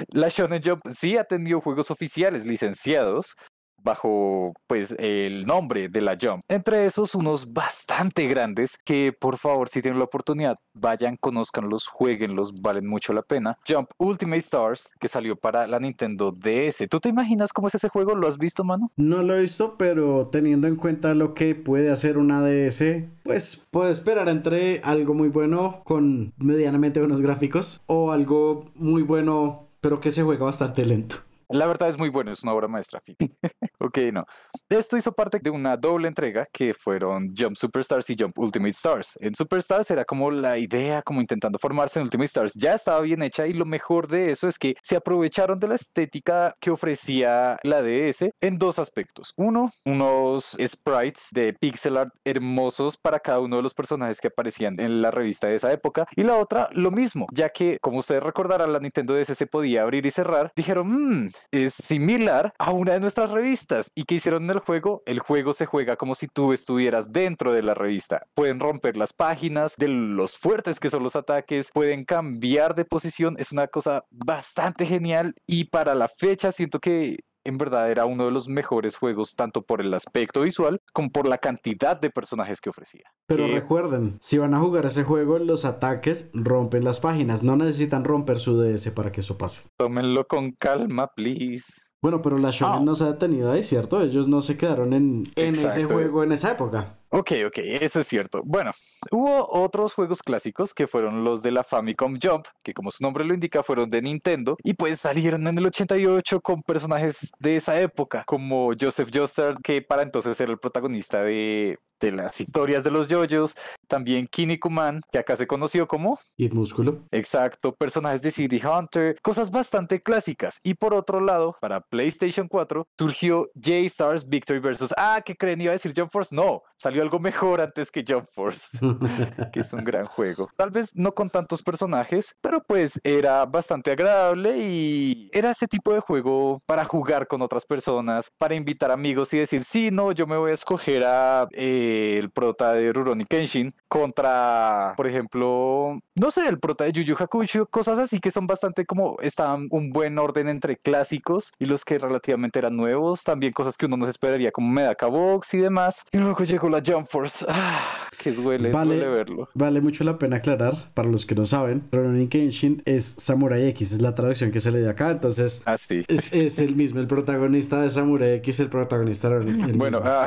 la 0.09 0.29
Shonen 0.29 0.63
Jump 0.63 0.83
sí 0.93 1.17
ha 1.17 1.25
tenido 1.25 1.61
juegos 1.61 1.91
oficiales 1.91 2.45
licenciados 2.45 3.37
bajo 3.85 4.55
pues 4.66 4.94
el 4.99 5.47
nombre 5.47 5.88
de 5.88 6.01
la 6.01 6.18
Jump. 6.20 6.42
Entre 6.49 6.87
esos 6.87 7.14
unos 7.14 7.53
bastante 7.53 8.27
grandes 8.27 8.79
que 8.85 9.12
por 9.12 9.38
favor 9.38 9.68
si 9.68 9.83
tienen 9.83 9.99
la 9.99 10.07
oportunidad 10.07 10.57
vayan, 10.75 11.16
conozcanlos, 11.16 11.87
jueguenlos, 11.87 12.61
valen 12.61 12.87
mucho 12.87 13.12
la 13.12 13.23
pena. 13.23 13.59
Jump 13.66 13.90
Ultimate 13.99 14.38
Stars 14.38 14.90
que 14.99 15.09
salió 15.09 15.37
para 15.37 15.66
la 15.66 15.79
Nintendo 15.79 16.33
DS. 16.33 16.88
¿Tú 16.88 16.99
te 17.01 17.09
imaginas 17.09 17.53
cómo 17.53 17.68
es 17.68 17.75
ese 17.75 17.88
juego? 17.88 18.14
¿Lo 18.14 18.27
has 18.27 18.38
visto, 18.38 18.64
mano? 18.64 18.90
No 18.97 19.23
lo 19.23 19.37
he 19.37 19.42
visto, 19.42 19.77
pero 19.79 20.29
teniendo 20.29 20.66
en 20.66 20.77
cuenta 20.77 21.14
lo 21.14 21.35
que 21.35 21.55
puede 21.55 21.90
hacer 21.90 22.18
una 22.18 22.42
DS, 22.42 22.83
pues 23.23 23.62
puedo 23.70 23.90
esperar 23.90 24.29
entre 24.29 24.81
algo 24.81 25.14
muy 25.14 25.29
bueno 25.29 25.83
con 25.85 26.33
medianamente 26.38 27.01
buenos 27.01 27.23
gráficos 27.23 27.83
o 27.87 28.12
algo 28.12 28.70
muy 28.75 29.03
bueno 29.03 29.68
pero 29.85 30.01
que 30.01 30.11
se 30.11 30.23
juega 30.23 30.47
bastante 30.47 30.83
lento. 30.87 31.16
La 31.55 31.69
verdad 31.69 31.88
es 31.88 31.97
muy 31.97 32.09
bueno, 32.09 32.33
es 32.33 32.43
una 32.43 32.53
obra 32.53 32.67
maestra. 32.67 33.01
ok, 33.79 33.99
no. 34.12 34.27
Esto 34.69 34.97
hizo 34.97 35.12
parte 35.12 35.38
de 35.40 35.51
una 35.51 35.77
doble 35.77 36.09
entrega 36.09 36.49
que 36.53 36.75
fueron 36.75 37.33
Jump 37.33 37.55
Superstars 37.55 38.11
y 38.11 38.17
Jump 38.19 38.37
Ultimate 38.40 38.73
Stars. 38.73 39.17
En 39.21 39.37
Superstars 39.37 39.88
era 39.93 40.05
como 40.05 40.33
la 40.33 40.59
idea, 40.59 41.01
como 41.03 41.21
intentando 41.21 41.61
formarse 41.61 42.01
en 42.01 42.07
Ultimate 42.07 42.27
Stars, 42.27 42.55
ya 42.55 42.75
estaba 42.75 43.03
bien 43.03 43.23
hecha 43.23 43.47
y 43.47 43.53
lo 43.53 43.67
mejor 43.67 44.09
de 44.09 44.33
eso 44.33 44.49
es 44.49 44.59
que 44.59 44.75
se 44.83 44.97
aprovecharon 44.97 45.61
de 45.61 45.69
la 45.69 45.77
estética 45.77 46.57
que 46.59 46.73
ofrecía 46.73 47.57
la 47.62 47.83
DS 47.83 48.31
en 48.40 48.59
dos 48.59 48.81
aspectos. 48.81 49.33
Uno, 49.37 49.71
unos 49.85 50.57
sprites 50.61 51.29
de 51.31 51.53
pixel 51.53 51.99
art 51.99 52.12
hermosos 52.25 52.97
para 52.97 53.21
cada 53.21 53.38
uno 53.38 53.59
de 53.59 53.62
los 53.62 53.75
personajes 53.75 54.21
que 54.21 54.27
aparecían 54.27 54.81
en 54.81 55.01
la 55.01 55.12
revista 55.12 55.47
de 55.47 55.55
esa 55.55 55.73
época. 55.73 56.09
Y 56.17 56.25
la 56.25 56.37
otra, 56.37 56.69
lo 56.73 56.90
mismo, 56.90 57.27
ya 57.33 57.51
que, 57.51 57.79
como 57.81 57.99
ustedes 57.99 58.25
recordarán, 58.25 58.73
la 58.73 58.81
Nintendo 58.81 59.14
DS 59.14 59.38
se 59.38 59.47
podía 59.47 59.83
abrir 59.83 60.05
y 60.05 60.11
cerrar. 60.11 60.51
Dijeron, 60.57 60.88
mmm, 60.88 61.29
es 61.51 61.75
similar 61.75 62.53
a 62.59 62.73
una 62.73 62.93
de 62.93 63.01
nuestras 63.01 63.31
revistas. 63.31 63.91
¿Y 63.95 64.05
que 64.05 64.17
hicieron 64.17 64.45
en 64.45 64.51
el 64.51 64.59
juego? 64.59 65.03
El 65.07 65.21
juego 65.21 65.53
se 65.53 65.67
juega 65.67 65.97
como 65.97 66.15
si 66.15 66.29
tú 66.29 66.53
estuvieras 66.53 67.13
dentro 67.13 67.53
de 67.53 67.63
la 67.63 67.75
revista. 67.75 68.27
Pueden 68.35 68.61
romper 68.61 68.97
las 68.97 69.13
páginas 69.13 69.77
de 69.77 69.89
los 69.89 70.39
fuertes 70.39 70.81
que 70.81 70.91
son 70.91 71.03
los 71.03 71.17
ataques, 71.17 71.71
pueden 71.73 72.05
cambiar 72.05 72.75
de 72.75 72.85
posición. 72.85 73.37
Es 73.39 73.53
una 73.53 73.69
cosa 73.69 74.05
bastante 74.11 74.87
genial 74.87 75.35
y 75.47 75.65
para 75.65 75.95
la 75.95 76.09
fecha 76.09 76.53
siento 76.53 76.81
que 76.81 77.19
en 77.45 77.59
verdad 77.59 77.91
era 77.91 78.07
uno 78.07 78.25
de 78.27 78.31
los 78.31 78.49
mejores 78.49 78.97
juegos, 78.97 79.37
tanto 79.37 79.63
por 79.63 79.81
el 79.81 79.93
aspecto 79.95 80.43
visual 80.43 80.81
como 80.93 81.11
por 81.11 81.29
la 81.29 81.39
cantidad 81.39 82.01
de 82.01 82.11
personajes 82.11 82.61
que 82.61 82.71
ofrecía. 82.71 83.05
Pero 83.27 83.47
recuerden, 83.49 84.19
si 84.21 84.39
van 84.39 84.55
a 84.55 84.61
jugar 84.61 84.87
ese 84.87 85.05
juego, 85.05 85.39
los 85.39 85.65
ataques 85.65 86.31
rompen 86.33 86.85
las 86.85 87.01
páginas. 87.01 87.43
No 87.43 87.57
necesitan 87.57 88.05
romper 88.05 88.39
su 88.39 88.61
DS 88.61 88.91
para 88.91 89.13
que 89.13 89.21
eso 89.21 89.39
pase. 89.39 89.63
Tómenlo 89.77 90.27
con 90.27 90.53
calma, 90.53 91.09
please. 91.15 91.81
Bueno, 92.05 92.21
pero 92.21 92.37
la 92.37 92.51
Shonen 92.51 92.83
ah. 92.83 92.85
no 92.85 92.95
se 92.95 93.05
ha 93.05 93.13
detenido 93.13 93.51
ahí, 93.51 93.63
¿cierto? 93.63 94.03
Ellos 94.03 94.29
no 94.29 94.43
se 94.43 94.59
quedaron 94.59 94.93
en, 94.93 95.25
en 95.37 95.55
ese 95.55 95.85
juego 95.85 96.23
en 96.23 96.33
esa 96.33 96.51
época. 96.51 96.99
Ok, 97.16 97.31
ok, 97.46 97.59
eso 97.59 98.00
es 98.00 98.09
cierto. 98.09 98.42
Bueno, 98.44 98.72
hubo 99.12 99.46
otros 99.48 99.94
juegos 99.94 100.20
clásicos 100.20 100.74
que 100.74 100.88
fueron 100.88 101.22
los 101.22 101.42
de 101.42 101.53
la 101.53 101.62
Famicom 101.62 102.18
Jump, 102.20 102.46
que 102.64 102.74
como 102.74 102.90
su 102.90 103.05
nombre 103.05 103.24
lo 103.24 103.33
indica 103.33 103.62
fueron 103.62 103.88
de 103.88 104.03
Nintendo, 104.03 104.57
y 104.64 104.74
pues 104.74 104.98
salieron 104.98 105.46
en 105.46 105.57
el 105.57 105.66
88 105.66 106.40
con 106.40 106.62
personajes 106.62 107.31
de 107.38 107.55
esa 107.55 107.81
época, 107.81 108.24
como 108.27 108.72
Joseph 108.79 109.11
Joestar, 109.14 109.62
que 109.62 109.81
para 109.81 110.03
entonces 110.03 110.40
era 110.40 110.50
el 110.50 110.59
protagonista 110.59 111.22
de 111.22 111.79
de 112.00 112.12
las 112.12 112.40
historias 112.40 112.85
de 112.85 112.90
los 112.90 113.09
yoyos, 113.09 113.57
también 113.87 114.27
Kinnikuman, 114.27 115.00
que 115.11 115.18
acá 115.18 115.37
se 115.37 115.46
conoció 115.46 115.87
como 115.87 116.18
Kid 116.37 116.53
Músculo. 116.53 117.03
Exacto, 117.11 117.74
personajes 117.74 118.20
de 118.22 118.31
City 118.31 118.61
Hunter, 118.64 119.16
cosas 119.22 119.50
bastante 119.50 120.03
clásicas. 120.03 120.61
Y 120.62 120.74
por 120.74 120.94
otro 120.94 121.20
lado, 121.20 121.57
para 121.61 121.81
PlayStation 121.81 122.48
4 122.48 122.87
surgió 122.98 123.48
J-Stars 123.55 124.29
Victory 124.29 124.59
versus. 124.59 124.94
Ah, 124.96 125.22
¿qué 125.24 125.37
creen? 125.37 125.61
Iba 125.61 125.70
a 125.70 125.74
decir 125.74 125.92
Jump 125.96 126.11
Force. 126.11 126.35
No, 126.35 126.62
salió 126.77 127.03
algo 127.05 127.21
mejor 127.21 127.61
antes 127.61 127.90
que 127.90 128.05
Jump 128.07 128.27
Force, 128.33 128.79
que 129.53 129.61
es 129.61 129.73
un 129.73 129.85
gran 129.85 130.07
juego. 130.07 130.51
Tal 130.57 130.71
vez 130.71 130.97
no 130.97 131.14
con 131.14 131.31
tantos 131.31 131.62
personajes, 131.62 132.35
pero 132.40 132.62
pues 132.62 133.01
era 133.05 133.45
bastante 133.47 133.93
agradable 133.93 134.59
y 134.59 135.31
era 135.33 135.51
ese 135.51 135.69
tipo 135.69 135.93
de 135.93 136.01
juego 136.01 136.61
para 136.67 136.85
jugar 136.85 137.27
con 137.27 137.43
otras 137.43 137.64
personas, 137.67 138.31
para 138.38 138.55
invitar 138.55 138.90
amigos 138.90 139.33
y 139.35 139.38
decir, 139.38 139.64
sí, 139.64 139.90
no, 139.90 140.12
yo 140.12 140.27
me 140.27 140.37
voy 140.37 140.51
a 140.51 140.55
escoger 140.55 141.05
a. 141.05 141.47
Eh, 141.53 142.14
el 142.19 142.31
prota 142.31 142.73
de 142.73 142.93
Rurouni 142.93 143.25
Kenshin 143.27 143.75
contra, 143.88 144.95
por 144.97 145.07
ejemplo, 145.07 146.01
no 146.14 146.31
sé, 146.31 146.49
el 146.49 146.59
prota 146.59 146.85
de 146.85 146.93
Yu 146.93 147.03
Yu 147.03 147.17
Hakusho, 147.19 147.67
cosas 147.67 147.99
así 147.99 148.21
que 148.21 148.31
son 148.31 148.47
bastante 148.47 148.87
como 148.87 149.17
estaban 149.21 149.69
un 149.71 149.90
buen 149.90 150.19
orden 150.19 150.49
entre 150.49 150.77
clásicos 150.77 151.53
y 151.59 151.67
los 151.67 151.85
que 151.85 151.99
relativamente 151.99 152.59
eran 152.59 152.77
nuevos, 152.77 153.23
también 153.25 153.53
cosas 153.53 153.77
que 153.77 153.87
uno 153.87 153.97
no 153.97 154.05
se 154.05 154.12
esperaría 154.12 154.53
como 154.53 154.71
Medaka 154.71 155.07
Box 155.07 155.55
y 155.55 155.59
demás. 155.59 156.05
Y 156.12 156.19
luego 156.19 156.45
llegó 156.45 156.69
la 156.69 156.83
Jump 156.85 156.94
Force. 157.03 157.45
Ah, 157.49 158.09
que 158.19 158.33
duele, 158.33 158.71
vale, 158.71 158.95
duele 158.97 159.11
verlo. 159.11 159.49
Vale 159.55 159.81
mucho 159.81 160.05
la 160.05 160.19
pena 160.19 160.37
aclarar, 160.37 160.93
para 160.95 161.09
los 161.09 161.27
que 161.27 161.35
no 161.35 161.45
saben, 161.45 161.89
Rurouni 161.91 162.29
Kenshin 162.29 162.83
es 162.85 163.17
Samurai 163.19 163.67
X, 163.69 163.93
es 163.93 164.01
la 164.01 164.15
traducción 164.15 164.51
que 164.51 164.61
se 164.61 164.71
le 164.71 164.81
dio 164.81 164.91
acá, 164.91 165.11
entonces 165.11 165.63
ah, 165.67 165.77
sí. 165.77 166.05
es, 166.09 166.33
es, 166.33 166.59
el 166.59 166.77
mismo, 166.77 167.01
el 167.01 167.07
protagonista 167.07 167.83
de 167.83 167.91
Samurai 167.91 168.35
X, 168.35 168.61
el 168.61 168.69
protagonista 168.69 169.29
de 169.29 169.39
Rurouni 169.39 169.73
Bueno, 169.73 170.01
ah, 170.05 170.27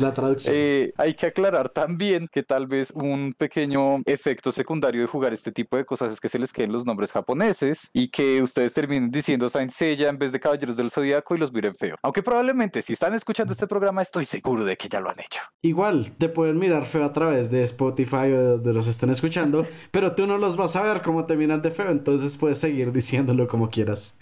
la 0.00 0.12
traducción. 0.12 0.54
Eh, 0.56 0.92
hay 0.96 1.14
que 1.14 1.26
aclarar 1.26 1.68
también 1.68 2.28
que 2.30 2.42
tal 2.42 2.66
vez 2.66 2.90
un 2.90 3.34
pequeño 3.36 4.02
efecto 4.06 4.50
secundario 4.52 5.02
de 5.02 5.06
jugar 5.06 5.32
este 5.32 5.52
tipo 5.52 5.76
de 5.76 5.84
cosas 5.84 6.12
es 6.12 6.20
que 6.20 6.28
se 6.28 6.38
les 6.38 6.52
queden 6.52 6.72
los 6.72 6.86
nombres 6.86 7.12
japoneses 7.12 7.90
y 7.92 8.08
que 8.08 8.42
ustedes 8.42 8.72
terminen 8.72 9.10
diciendo 9.10 9.48
Saint 9.48 9.70
Seiya 9.70 10.08
en 10.08 10.18
vez 10.18 10.32
de 10.32 10.40
Caballeros 10.40 10.76
del 10.76 10.90
Zodíaco 10.90 11.34
y 11.34 11.38
los 11.38 11.52
miren 11.52 11.74
feo. 11.74 11.96
Aunque 12.02 12.22
probablemente 12.22 12.82
si 12.82 12.94
están 12.94 13.14
escuchando 13.14 13.52
este 13.52 13.66
programa 13.66 14.02
estoy 14.02 14.24
seguro 14.24 14.64
de 14.64 14.76
que 14.76 14.88
ya 14.88 15.00
lo 15.00 15.10
han 15.10 15.20
hecho. 15.20 15.40
Igual 15.62 15.81
te 16.18 16.28
pueden 16.28 16.58
mirar 16.58 16.86
feo 16.86 17.04
a 17.04 17.12
través 17.12 17.50
de 17.50 17.62
Spotify 17.62 18.32
o 18.32 18.58
de 18.58 18.72
los 18.72 18.86
estén 18.86 19.10
escuchando, 19.10 19.66
pero 19.90 20.14
tú 20.14 20.26
no 20.26 20.38
los 20.38 20.56
vas 20.56 20.76
a 20.76 20.82
ver 20.82 21.02
cómo 21.02 21.26
te 21.26 21.36
miran 21.36 21.62
de 21.62 21.70
feo, 21.70 21.90
entonces 21.90 22.36
puedes 22.36 22.58
seguir 22.58 22.92
diciéndolo 22.92 23.48
como 23.48 23.70
quieras. 23.70 24.16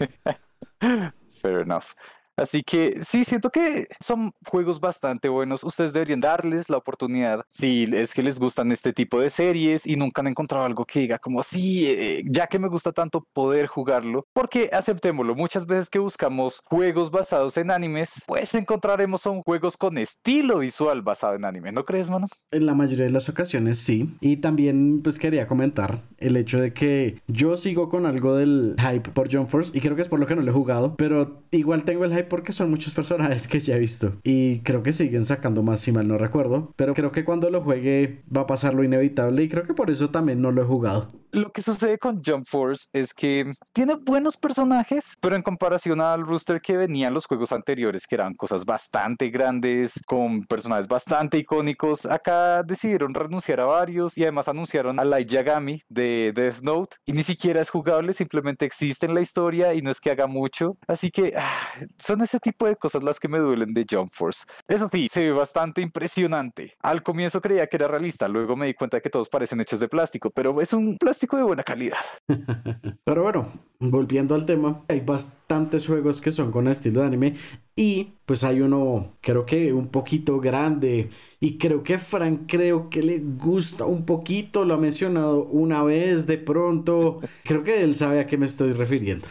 Fair 1.41 1.61
enough. 1.61 1.95
Así 2.37 2.63
que 2.63 3.03
sí, 3.03 3.23
siento 3.23 3.49
que 3.49 3.87
son 3.99 4.33
juegos 4.45 4.79
bastante 4.79 5.29
buenos. 5.29 5.63
Ustedes 5.63 5.93
deberían 5.93 6.21
darles 6.21 6.69
la 6.69 6.77
oportunidad 6.77 7.43
si 7.49 7.85
es 7.93 8.13
que 8.13 8.23
les 8.23 8.39
gustan 8.39 8.71
este 8.71 8.93
tipo 8.93 9.19
de 9.19 9.29
series 9.29 9.85
y 9.85 9.95
nunca 9.95 10.21
han 10.21 10.27
encontrado 10.27 10.65
algo 10.65 10.85
que 10.85 11.01
diga 11.01 11.19
como, 11.19 11.43
sí, 11.43 11.85
eh, 11.87 12.23
ya 12.25 12.47
que 12.47 12.59
me 12.59 12.67
gusta 12.67 12.91
tanto 12.91 13.27
poder 13.33 13.67
jugarlo. 13.67 14.25
Porque 14.33 14.69
aceptémoslo, 14.71 15.35
muchas 15.35 15.65
veces 15.65 15.89
que 15.89 15.99
buscamos 15.99 16.61
juegos 16.65 17.11
basados 17.11 17.57
en 17.57 17.71
animes, 17.71 18.23
pues 18.25 18.53
encontraremos 18.55 19.21
son 19.21 19.41
juegos 19.43 19.77
con 19.77 19.97
estilo 19.97 20.59
visual 20.59 21.01
basado 21.01 21.35
en 21.35 21.45
anime. 21.45 21.71
¿No 21.71 21.85
crees, 21.85 22.09
mano? 22.09 22.27
En 22.51 22.65
la 22.65 22.73
mayoría 22.73 23.05
de 23.05 23.11
las 23.11 23.29
ocasiones 23.29 23.77
sí. 23.77 24.15
Y 24.19 24.37
también 24.37 25.01
pues 25.03 25.19
quería 25.19 25.47
comentar 25.47 25.99
el 26.17 26.37
hecho 26.37 26.59
de 26.59 26.73
que 26.73 27.21
yo 27.27 27.57
sigo 27.57 27.89
con 27.89 28.05
algo 28.05 28.35
del 28.35 28.75
hype 28.79 29.09
por 29.11 29.31
Jump 29.31 29.49
Force 29.49 29.77
y 29.77 29.81
creo 29.81 29.95
que 29.95 30.01
es 30.01 30.07
por 30.07 30.19
lo 30.19 30.27
que 30.27 30.35
no 30.35 30.41
lo 30.41 30.51
he 30.51 30.53
jugado, 30.53 30.95
pero 30.95 31.43
igual 31.51 31.83
tengo 31.83 32.05
el 32.05 32.11
hype 32.11 32.20
porque 32.23 32.51
son 32.51 32.69
muchos 32.69 32.93
personajes 32.93 33.47
que 33.47 33.59
ya 33.59 33.75
he 33.75 33.79
visto. 33.79 34.13
Y 34.23 34.59
creo 34.59 34.83
que 34.83 34.93
siguen 34.93 35.25
sacando 35.25 35.63
más, 35.63 35.79
si 35.79 35.91
mal 35.91 36.07
no 36.07 36.17
recuerdo. 36.17 36.73
Pero 36.75 36.93
creo 36.93 37.11
que 37.11 37.25
cuando 37.25 37.49
lo 37.49 37.61
juegue 37.61 38.23
va 38.35 38.41
a 38.41 38.47
pasar 38.47 38.73
lo 38.73 38.83
inevitable 38.83 39.43
y 39.43 39.49
creo 39.49 39.65
que 39.65 39.73
por 39.73 39.89
eso 39.89 40.09
también 40.09 40.41
no 40.41 40.51
lo 40.51 40.61
he 40.61 40.65
jugado. 40.65 41.09
Lo 41.33 41.51
que 41.53 41.61
sucede 41.61 41.97
con 41.97 42.21
Jump 42.21 42.45
Force 42.45 42.89
es 42.91 43.13
que 43.13 43.53
tiene 43.71 43.95
buenos 43.95 44.35
personajes, 44.35 45.15
pero 45.21 45.37
en 45.37 45.41
comparación 45.41 46.01
al 46.01 46.25
rooster 46.25 46.59
que 46.59 46.75
venían 46.75 47.13
los 47.13 47.25
juegos 47.25 47.53
anteriores, 47.53 48.05
que 48.05 48.15
eran 48.15 48.33
cosas 48.33 48.65
bastante 48.65 49.29
grandes, 49.29 50.01
con 50.05 50.43
personajes 50.43 50.89
bastante 50.89 51.37
icónicos, 51.37 52.05
acá 52.05 52.63
decidieron 52.63 53.13
renunciar 53.13 53.61
a 53.61 53.65
varios 53.65 54.17
y 54.17 54.23
además 54.23 54.49
anunciaron 54.49 54.99
a 54.99 55.05
Light 55.05 55.29
Yagami 55.29 55.81
de 55.87 56.33
Death 56.35 56.61
Note 56.63 56.97
y 57.05 57.13
ni 57.13 57.23
siquiera 57.23 57.61
es 57.61 57.69
jugable, 57.69 58.11
simplemente 58.11 58.65
existe 58.65 59.05
en 59.05 59.13
la 59.13 59.21
historia 59.21 59.73
y 59.73 59.81
no 59.81 59.89
es 59.89 60.01
que 60.01 60.11
haga 60.11 60.27
mucho. 60.27 60.77
Así 60.85 61.11
que 61.11 61.33
ah, 61.37 61.85
son 62.11 62.21
ese 62.21 62.39
tipo 62.41 62.65
de 62.65 62.75
cosas 62.75 63.03
las 63.03 63.21
que 63.21 63.29
me 63.29 63.39
duelen 63.39 63.73
de 63.73 63.85
Jump 63.89 64.11
Force. 64.11 64.43
Eso 64.67 64.89
sí, 64.89 65.07
se 65.07 65.21
ve 65.21 65.31
bastante 65.31 65.81
impresionante. 65.81 66.73
Al 66.81 67.03
comienzo 67.03 67.39
creía 67.39 67.67
que 67.67 67.77
era 67.77 67.87
realista, 67.87 68.27
luego 68.27 68.57
me 68.57 68.67
di 68.67 68.73
cuenta 68.73 68.97
de 68.97 69.01
que 69.01 69.09
todos 69.09 69.29
parecen 69.29 69.61
hechos 69.61 69.79
de 69.79 69.87
plástico, 69.87 70.29
pero 70.29 70.59
es 70.59 70.73
un 70.73 70.97
plástico 70.97 71.37
de 71.37 71.43
buena 71.43 71.63
calidad. 71.63 71.97
pero 73.05 73.23
bueno, 73.23 73.47
volviendo 73.79 74.35
al 74.35 74.45
tema, 74.45 74.83
hay 74.89 74.99
bastantes 74.99 75.87
juegos 75.87 76.19
que 76.19 76.31
son 76.31 76.51
con 76.51 76.67
estilo 76.67 76.99
de 76.99 77.07
anime 77.07 77.35
y 77.77 78.15
pues 78.25 78.43
hay 78.43 78.59
uno, 78.59 79.13
creo 79.21 79.45
que 79.45 79.71
un 79.71 79.87
poquito 79.87 80.41
grande. 80.41 81.09
Y 81.39 81.57
creo 81.57 81.81
que 81.81 81.97
Frank 81.97 82.41
creo 82.45 82.89
que 82.89 83.03
le 83.03 83.19
gusta 83.19 83.85
un 83.85 84.05
poquito, 84.05 84.65
lo 84.65 84.73
ha 84.73 84.77
mencionado 84.77 85.45
una 85.45 85.81
vez 85.81 86.27
de 86.27 86.37
pronto. 86.37 87.21
Creo 87.45 87.63
que 87.63 87.83
él 87.83 87.95
sabe 87.95 88.19
a 88.19 88.27
qué 88.27 88.37
me 88.37 88.45
estoy 88.45 88.73
refiriendo. 88.73 89.27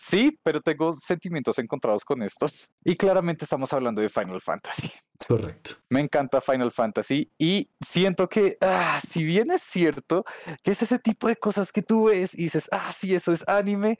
Sí, 0.00 0.38
pero 0.42 0.62
tengo 0.62 0.94
sentimientos 0.94 1.58
encontrados 1.58 2.06
con 2.06 2.22
estos. 2.22 2.70
Y 2.82 2.96
claramente 2.96 3.44
estamos 3.44 3.70
hablando 3.74 4.00
de 4.00 4.08
Final 4.08 4.40
Fantasy. 4.40 4.90
Correcto. 5.26 5.72
Me 5.88 6.00
encanta 6.00 6.40
Final 6.40 6.70
Fantasy 6.70 7.30
y 7.36 7.68
siento 7.80 8.28
que, 8.28 8.56
ah, 8.60 9.00
si 9.06 9.24
bien 9.24 9.50
es 9.50 9.62
cierto 9.62 10.24
que 10.62 10.70
es 10.70 10.82
ese 10.82 10.98
tipo 10.98 11.28
de 11.28 11.36
cosas 11.36 11.72
que 11.72 11.82
tú 11.82 12.04
ves 12.04 12.34
y 12.34 12.44
dices, 12.44 12.68
ah, 12.72 12.90
sí, 12.92 13.14
eso 13.14 13.32
es 13.32 13.46
anime, 13.48 13.98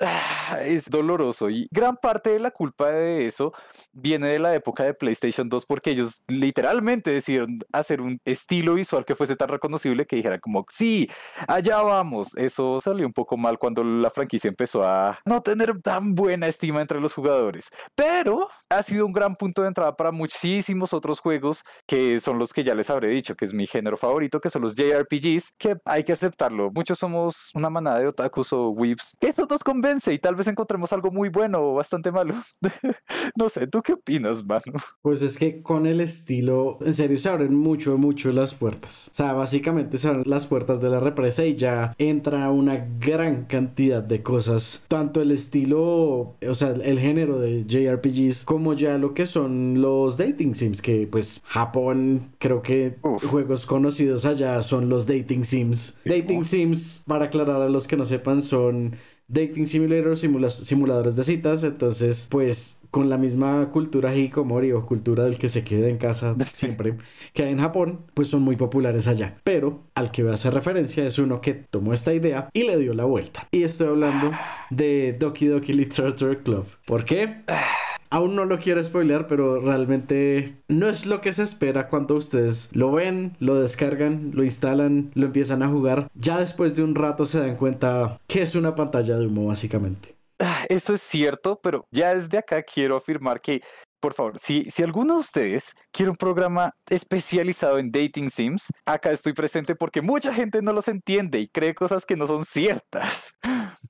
ah, 0.00 0.58
es 0.62 0.88
doloroso. 0.88 1.50
Y 1.50 1.68
gran 1.70 1.96
parte 1.96 2.30
de 2.30 2.38
la 2.38 2.50
culpa 2.50 2.90
de 2.90 3.26
eso 3.26 3.52
viene 3.92 4.28
de 4.28 4.38
la 4.38 4.54
época 4.54 4.84
de 4.84 4.94
PlayStation 4.94 5.48
2 5.48 5.66
porque 5.66 5.90
ellos 5.90 6.22
literalmente 6.28 7.10
decidieron 7.10 7.58
hacer 7.72 8.00
un 8.00 8.20
estilo 8.24 8.74
visual 8.74 9.04
que 9.04 9.14
fuese 9.14 9.36
tan 9.36 9.48
reconocible 9.48 10.06
que 10.06 10.16
dijera 10.16 10.38
como, 10.38 10.66
sí, 10.68 11.08
allá 11.48 11.82
vamos. 11.82 12.36
Eso 12.36 12.80
salió 12.80 13.06
un 13.06 13.12
poco 13.12 13.36
mal 13.36 13.58
cuando 13.58 13.82
la 13.82 14.10
franquicia 14.10 14.48
empezó 14.48 14.84
a 14.84 15.18
no 15.24 15.42
tener 15.42 15.80
tan 15.82 16.14
buena 16.14 16.46
estima 16.46 16.80
entre 16.82 17.00
los 17.00 17.14
jugadores, 17.14 17.70
pero 17.94 18.48
ha 18.68 18.82
sido 18.82 19.06
un 19.06 19.12
gran 19.12 19.34
punto 19.34 19.62
de 19.62 19.68
entrada 19.68 19.96
para 19.96 20.12
muchísimos 20.12 20.51
otros 20.92 21.20
juegos 21.20 21.64
que 21.86 22.20
son 22.20 22.38
los 22.38 22.52
que 22.52 22.64
ya 22.64 22.74
les 22.74 22.90
habré 22.90 23.08
dicho, 23.08 23.34
que 23.36 23.44
es 23.44 23.54
mi 23.54 23.66
género 23.66 23.96
favorito, 23.96 24.40
que 24.40 24.50
son 24.50 24.62
los 24.62 24.74
JRPGs, 24.74 25.54
que 25.58 25.76
hay 25.84 26.04
que 26.04 26.12
aceptarlo. 26.12 26.70
Muchos 26.74 26.98
somos 26.98 27.50
una 27.54 27.70
manada 27.70 28.00
de 28.00 28.08
otakus 28.08 28.52
o 28.52 28.74
que 29.20 29.28
eso 29.28 29.46
nos 29.48 29.62
convence 29.62 30.12
y 30.12 30.18
tal 30.18 30.34
vez 30.34 30.46
encontremos 30.46 30.92
algo 30.92 31.10
muy 31.10 31.28
bueno 31.28 31.60
o 31.60 31.74
bastante 31.74 32.10
malo. 32.10 32.34
no 33.36 33.48
sé, 33.48 33.66
¿tú 33.66 33.82
qué 33.82 33.94
opinas, 33.94 34.44
mano? 34.44 34.62
Pues 35.02 35.22
es 35.22 35.38
que 35.38 35.62
con 35.62 35.86
el 35.86 36.00
estilo, 36.00 36.78
en 36.80 36.94
serio, 36.94 37.16
se 37.18 37.28
abren 37.28 37.54
mucho, 37.54 37.96
mucho 37.96 38.32
las 38.32 38.54
puertas. 38.54 39.08
O 39.12 39.14
sea, 39.14 39.32
básicamente 39.32 39.98
se 39.98 40.08
abren 40.08 40.24
las 40.26 40.46
puertas 40.46 40.80
de 40.80 40.90
la 40.90 41.00
represa 41.00 41.44
y 41.44 41.54
ya 41.54 41.94
entra 41.98 42.50
una 42.50 42.88
gran 42.98 43.44
cantidad 43.44 44.02
de 44.02 44.22
cosas. 44.22 44.84
Tanto 44.88 45.20
el 45.20 45.30
estilo, 45.30 46.36
o 46.40 46.54
sea, 46.54 46.70
el 46.70 46.98
género 46.98 47.38
de 47.38 47.64
JRPGs, 47.66 48.44
como 48.44 48.74
ya 48.74 48.98
lo 48.98 49.14
que 49.14 49.26
son 49.26 49.80
los 49.80 50.16
dating 50.16 50.41
sims, 50.54 50.82
que 50.82 51.06
pues 51.06 51.40
Japón, 51.44 52.32
creo 52.38 52.62
que 52.62 52.96
juegos 53.30 53.66
conocidos 53.66 54.24
allá 54.24 54.60
son 54.62 54.88
los 54.88 55.06
dating 55.06 55.44
sims. 55.44 55.98
Dating 56.04 56.44
sims, 56.44 57.02
para 57.06 57.26
aclarar 57.26 57.62
a 57.62 57.68
los 57.68 57.86
que 57.86 57.96
no 57.96 58.04
sepan, 58.04 58.42
son 58.42 58.96
dating 59.28 59.66
simulators, 59.66 60.20
simuladores 60.20 61.16
de 61.16 61.24
citas, 61.24 61.64
entonces 61.64 62.28
pues 62.30 62.80
con 62.90 63.08
la 63.08 63.16
misma 63.16 63.70
cultura 63.70 64.14
hikikomori 64.14 64.72
o 64.72 64.84
cultura 64.84 65.24
del 65.24 65.38
que 65.38 65.48
se 65.48 65.64
queda 65.64 65.88
en 65.88 65.96
casa 65.96 66.36
siempre 66.52 66.96
que 67.32 67.44
hay 67.44 67.52
en 67.52 67.58
Japón, 67.58 68.04
pues 68.12 68.28
son 68.28 68.42
muy 68.42 68.56
populares 68.56 69.08
allá. 69.08 69.38
Pero 69.42 69.84
al 69.94 70.10
que 70.10 70.22
voy 70.22 70.32
a 70.32 70.34
hacer 70.34 70.52
referencia 70.52 71.06
es 71.06 71.18
uno 71.18 71.40
que 71.40 71.54
tomó 71.54 71.94
esta 71.94 72.12
idea 72.12 72.50
y 72.52 72.64
le 72.64 72.76
dio 72.76 72.92
la 72.92 73.04
vuelta. 73.04 73.48
Y 73.50 73.62
estoy 73.62 73.88
hablando 73.88 74.30
de 74.70 75.16
Doki 75.18 75.46
Doki 75.46 75.72
Literature 75.72 76.42
Club. 76.42 76.66
¿Por 76.84 77.04
qué? 77.06 77.42
Aún 78.12 78.36
no 78.36 78.44
lo 78.44 78.58
quiero 78.58 78.84
spoilear, 78.84 79.26
pero 79.26 79.58
realmente 79.58 80.56
no 80.68 80.90
es 80.90 81.06
lo 81.06 81.22
que 81.22 81.32
se 81.32 81.44
espera 81.44 81.88
cuando 81.88 82.14
ustedes 82.14 82.68
lo 82.72 82.92
ven, 82.92 83.38
lo 83.40 83.54
descargan, 83.58 84.32
lo 84.34 84.44
instalan, 84.44 85.10
lo 85.14 85.24
empiezan 85.24 85.62
a 85.62 85.68
jugar. 85.68 86.10
Ya 86.14 86.38
después 86.38 86.76
de 86.76 86.82
un 86.82 86.94
rato 86.94 87.24
se 87.24 87.40
dan 87.40 87.56
cuenta 87.56 88.20
que 88.26 88.42
es 88.42 88.54
una 88.54 88.74
pantalla 88.74 89.16
de 89.16 89.26
humo, 89.26 89.46
básicamente. 89.46 90.14
Ah, 90.38 90.66
eso 90.68 90.92
es 90.92 91.00
cierto, 91.00 91.58
pero 91.62 91.86
ya 91.90 92.14
desde 92.14 92.36
acá 92.36 92.62
quiero 92.62 92.96
afirmar 92.96 93.40
que 93.40 93.62
por 94.02 94.14
favor, 94.14 94.38
si, 94.40 94.68
si 94.68 94.82
alguno 94.82 95.14
de 95.14 95.20
ustedes 95.20 95.76
quiere 95.92 96.10
un 96.10 96.16
programa 96.16 96.74
especializado 96.88 97.78
en 97.78 97.92
dating 97.92 98.30
sims, 98.30 98.66
acá 98.84 99.12
estoy 99.12 99.32
presente 99.32 99.76
porque 99.76 100.02
mucha 100.02 100.34
gente 100.34 100.60
no 100.60 100.72
los 100.72 100.88
entiende 100.88 101.38
y 101.38 101.46
cree 101.46 101.72
cosas 101.72 102.04
que 102.04 102.16
no 102.16 102.26
son 102.26 102.44
ciertas. 102.44 103.32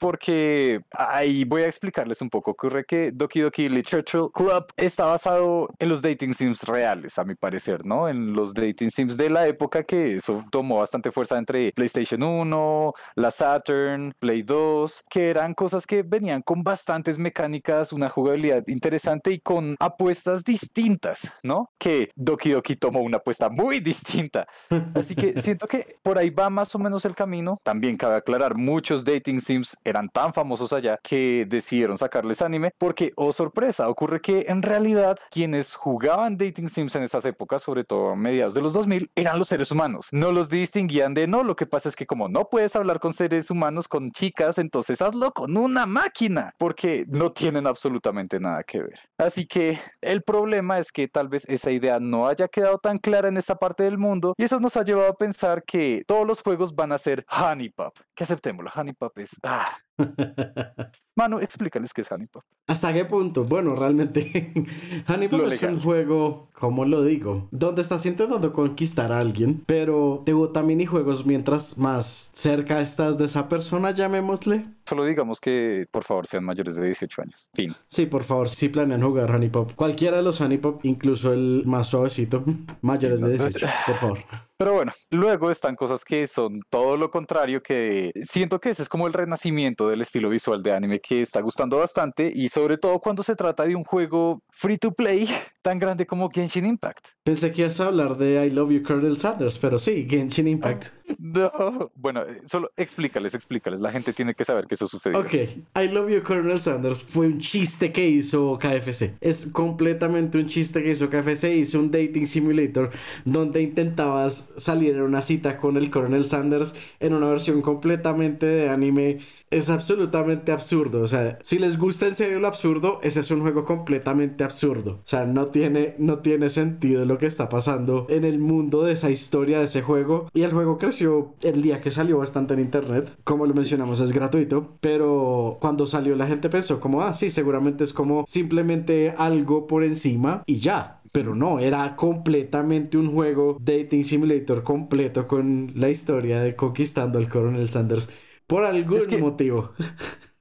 Porque 0.00 0.80
ahí 0.96 1.44
voy 1.44 1.62
a 1.62 1.66
explicarles 1.66 2.20
un 2.22 2.30
poco. 2.30 2.52
Ocurre 2.52 2.84
que 2.84 3.12
Doki 3.12 3.40
Doki 3.40 3.68
Literature 3.68 4.28
Club 4.34 4.66
está 4.76 5.06
basado 5.06 5.68
en 5.78 5.88
los 5.88 6.02
dating 6.02 6.34
sims 6.34 6.64
reales, 6.64 7.18
a 7.18 7.24
mi 7.24 7.36
parecer, 7.36 7.84
¿no? 7.84 8.08
En 8.08 8.32
los 8.32 8.52
dating 8.52 8.90
sims 8.90 9.16
de 9.16 9.30
la 9.30 9.46
época 9.46 9.84
que 9.84 10.16
eso 10.16 10.44
tomó 10.50 10.78
bastante 10.78 11.12
fuerza 11.12 11.38
entre 11.38 11.72
PlayStation 11.72 12.22
1, 12.22 12.94
la 13.14 13.30
Saturn, 13.30 14.12
Play 14.18 14.42
2, 14.42 15.04
que 15.08 15.30
eran 15.30 15.54
cosas 15.54 15.86
que 15.86 16.02
venían 16.02 16.42
con 16.42 16.64
bastantes 16.64 17.18
mecánicas, 17.18 17.92
una 17.92 18.08
jugabilidad 18.08 18.66
interesante 18.66 19.32
y 19.32 19.38
con 19.38 19.59
apuestas 19.78 20.44
distintas, 20.44 21.32
¿no? 21.42 21.70
Que 21.78 22.10
Doki 22.16 22.50
Doki 22.50 22.76
tomó 22.76 23.00
una 23.00 23.18
apuesta 23.18 23.48
muy 23.48 23.80
distinta. 23.80 24.46
Así 24.94 25.14
que 25.14 25.40
siento 25.40 25.66
que 25.66 25.96
por 26.02 26.18
ahí 26.18 26.30
va 26.30 26.50
más 26.50 26.74
o 26.74 26.78
menos 26.78 27.04
el 27.04 27.14
camino. 27.14 27.58
También 27.62 27.96
cabe 27.96 28.16
aclarar, 28.16 28.56
muchos 28.56 29.04
dating 29.04 29.40
sims 29.40 29.76
eran 29.84 30.08
tan 30.08 30.32
famosos 30.32 30.72
allá 30.72 30.98
que 31.02 31.46
decidieron 31.48 31.98
sacarles 31.98 32.42
anime 32.42 32.72
porque, 32.78 33.12
oh 33.16 33.32
sorpresa, 33.32 33.88
ocurre 33.88 34.20
que 34.20 34.46
en 34.48 34.62
realidad 34.62 35.18
quienes 35.30 35.74
jugaban 35.74 36.36
dating 36.36 36.68
sims 36.68 36.94
en 36.96 37.02
esas 37.02 37.24
épocas, 37.24 37.62
sobre 37.62 37.84
todo 37.84 38.10
a 38.10 38.16
mediados 38.16 38.54
de 38.54 38.62
los 38.62 38.72
2000, 38.72 39.10
eran 39.14 39.38
los 39.38 39.48
seres 39.48 39.70
humanos. 39.70 40.08
No 40.12 40.32
los 40.32 40.48
distinguían 40.48 41.14
de 41.14 41.26
no, 41.26 41.42
lo 41.42 41.56
que 41.56 41.66
pasa 41.66 41.88
es 41.88 41.96
que 41.96 42.06
como 42.06 42.28
no 42.28 42.48
puedes 42.48 42.74
hablar 42.76 43.00
con 43.00 43.12
seres 43.12 43.50
humanos, 43.50 43.88
con 43.88 44.12
chicas, 44.12 44.58
entonces 44.58 45.02
hazlo 45.02 45.32
con 45.32 45.56
una 45.56 45.86
máquina, 45.86 46.54
porque 46.58 47.04
no 47.08 47.32
tienen 47.32 47.66
absolutamente 47.66 48.40
nada 48.40 48.62
que 48.64 48.80
ver. 48.80 49.00
Así 49.18 49.46
que 49.50 49.78
el 50.00 50.22
problema 50.22 50.78
es 50.78 50.92
que 50.92 51.08
tal 51.08 51.28
vez 51.28 51.44
esa 51.48 51.72
idea 51.72 51.98
no 51.98 52.28
haya 52.28 52.46
quedado 52.46 52.78
tan 52.78 52.98
clara 52.98 53.28
en 53.28 53.36
esta 53.36 53.56
parte 53.56 53.82
del 53.82 53.98
mundo 53.98 54.34
y 54.38 54.44
eso 54.44 54.60
nos 54.60 54.76
ha 54.76 54.84
llevado 54.84 55.08
a 55.08 55.16
pensar 55.16 55.64
que 55.64 56.04
todos 56.06 56.24
los 56.24 56.40
juegos 56.40 56.74
van 56.74 56.92
a 56.92 56.98
ser 56.98 57.26
Honey 57.28 57.68
Pop. 57.68 57.98
Que 58.14 58.24
aceptémoslo, 58.24 58.70
Honey 58.74 58.94
Pop 58.94 59.18
es 59.18 59.30
Ah. 59.42 59.76
Manu, 61.16 61.38
explícales 61.40 61.92
qué 61.92 62.00
es 62.00 62.10
Honeypop. 62.10 62.42
¿Hasta 62.66 62.92
qué 62.92 63.04
punto? 63.04 63.44
Bueno, 63.44 63.74
realmente 63.74 64.52
Honeypop 65.08 65.52
es 65.52 65.62
un 65.62 65.80
juego, 65.80 66.48
como 66.52 66.84
lo 66.84 67.02
digo, 67.02 67.48
donde 67.50 67.82
estás 67.82 68.06
intentando 68.06 68.52
conquistar 68.52 69.12
a 69.12 69.18
alguien, 69.18 69.62
pero 69.66 70.22
te 70.24 70.32
botan 70.32 70.66
minijuegos 70.66 71.26
mientras 71.26 71.76
más 71.76 72.30
cerca 72.32 72.80
estás 72.80 73.18
de 73.18 73.26
esa 73.26 73.48
persona, 73.48 73.90
llamémosle. 73.90 74.66
Solo 74.86 75.04
digamos 75.04 75.40
que 75.40 75.86
por 75.90 76.04
favor 76.04 76.26
sean 76.26 76.44
mayores 76.44 76.76
de 76.76 76.86
18 76.86 77.22
años. 77.22 77.48
Fin. 77.54 77.74
Sí, 77.88 78.06
por 78.06 78.24
favor, 78.24 78.48
si 78.48 78.68
planean 78.68 79.02
jugar 79.02 79.30
Honeypop. 79.30 79.72
Cualquiera 79.74 80.18
de 80.18 80.22
los 80.22 80.40
Honeypop, 80.40 80.84
incluso 80.84 81.32
el 81.32 81.64
más 81.66 81.88
suavecito, 81.88 82.44
mayores 82.80 83.20
de 83.20 83.30
18, 83.30 83.66
por 83.86 83.96
favor. 83.96 84.18
Pero 84.60 84.74
bueno, 84.74 84.92
luego 85.08 85.50
están 85.50 85.74
cosas 85.74 86.04
que 86.04 86.26
son 86.26 86.60
todo 86.68 86.98
lo 86.98 87.10
contrario, 87.10 87.62
que 87.62 88.12
siento 88.26 88.60
que 88.60 88.68
ese 88.68 88.82
es 88.82 88.90
como 88.90 89.06
el 89.06 89.14
renacimiento 89.14 89.88
del 89.88 90.02
estilo 90.02 90.28
visual 90.28 90.62
de 90.62 90.74
anime 90.74 91.00
que 91.00 91.22
está 91.22 91.40
gustando 91.40 91.78
bastante 91.78 92.30
y 92.34 92.50
sobre 92.50 92.76
todo 92.76 93.00
cuando 93.00 93.22
se 93.22 93.34
trata 93.34 93.64
de 93.64 93.74
un 93.74 93.84
juego 93.84 94.42
free 94.50 94.76
to 94.76 94.92
play 94.92 95.26
tan 95.62 95.78
grande 95.78 96.06
como 96.06 96.28
Genshin 96.28 96.66
Impact. 96.66 97.06
Pensé 97.24 97.52
que 97.52 97.62
ibas 97.62 97.80
a 97.80 97.86
hablar 97.86 98.18
de 98.18 98.44
I 98.44 98.50
Love 98.50 98.70
You 98.72 98.82
Colonel 98.82 99.16
Sanders, 99.16 99.56
pero 99.56 99.78
sí, 99.78 100.06
Genshin 100.06 100.46
Impact. 100.46 100.88
No, 101.18 101.50
bueno, 101.96 102.22
eh, 102.22 102.40
solo 102.46 102.70
explícales, 102.76 103.34
explícales. 103.34 103.80
La 103.80 103.90
gente 103.90 104.12
tiene 104.12 104.34
que 104.34 104.44
saber 104.44 104.66
que 104.66 104.76
eso 104.76 104.86
sucedió. 104.86 105.18
Ok, 105.18 105.34
I 105.34 105.88
Love 105.88 106.10
You 106.10 106.22
Colonel 106.22 106.60
Sanders 106.60 107.02
fue 107.02 107.26
un 107.26 107.40
chiste 107.40 107.92
que 107.92 108.08
hizo 108.08 108.56
KFC. 108.58 109.14
Es 109.20 109.46
completamente 109.46 110.38
un 110.38 110.46
chiste 110.46 110.82
que 110.82 110.92
hizo 110.92 111.10
KFC. 111.10 111.56
Hizo 111.56 111.80
un 111.80 111.90
dating 111.90 112.26
simulator 112.26 112.90
donde 113.24 113.60
intentabas 113.60 114.49
salir 114.56 114.94
en 114.94 115.02
una 115.02 115.22
cita 115.22 115.56
con 115.56 115.76
el 115.76 115.90
Colonel 115.90 116.24
Sanders 116.24 116.74
en 116.98 117.14
una 117.14 117.28
versión 117.28 117.62
completamente 117.62 118.46
de 118.46 118.68
anime 118.68 119.20
es 119.50 119.68
absolutamente 119.68 120.52
absurdo. 120.52 121.02
O 121.02 121.06
sea, 121.06 121.38
si 121.42 121.58
les 121.58 121.76
gusta 121.76 122.06
en 122.06 122.14
serio 122.14 122.38
lo 122.38 122.46
absurdo, 122.46 123.00
ese 123.02 123.20
es 123.20 123.30
un 123.30 123.40
juego 123.40 123.64
completamente 123.64 124.44
absurdo. 124.44 125.00
O 125.04 125.08
sea, 125.08 125.24
no 125.26 125.46
tiene, 125.46 125.94
no 125.98 126.20
tiene 126.20 126.48
sentido 126.48 127.04
lo 127.04 127.18
que 127.18 127.26
está 127.26 127.48
pasando 127.48 128.06
en 128.08 128.24
el 128.24 128.38
mundo 128.38 128.84
de 128.84 128.92
esa 128.92 129.10
historia, 129.10 129.58
de 129.58 129.64
ese 129.64 129.82
juego. 129.82 130.28
Y 130.32 130.42
el 130.42 130.52
juego 130.52 130.78
creció 130.78 131.34
el 131.42 131.62
día 131.62 131.80
que 131.80 131.90
salió 131.90 132.18
bastante 132.18 132.54
en 132.54 132.60
internet. 132.60 133.10
Como 133.24 133.46
lo 133.46 133.54
mencionamos, 133.54 134.00
es 134.00 134.12
gratuito. 134.12 134.76
Pero 134.80 135.58
cuando 135.60 135.86
salió 135.86 136.14
la 136.14 136.26
gente 136.26 136.48
pensó 136.48 136.80
como, 136.80 137.02
ah, 137.02 137.12
sí, 137.12 137.30
seguramente 137.30 137.84
es 137.84 137.92
como 137.92 138.24
simplemente 138.26 139.14
algo 139.16 139.66
por 139.66 139.82
encima 139.82 140.42
y 140.46 140.56
ya. 140.56 140.99
Pero 141.12 141.34
no, 141.34 141.58
era 141.58 141.96
completamente 141.96 142.96
un 142.96 143.12
juego 143.12 143.56
dating 143.60 144.04
simulator 144.04 144.62
completo 144.62 145.26
con 145.26 145.72
la 145.74 145.88
historia 145.88 146.40
de 146.40 146.54
conquistando 146.54 147.18
al 147.18 147.28
coronel 147.28 147.68
Sanders 147.68 148.08
por 148.46 148.64
algún 148.64 149.00
motivo. 149.20 149.72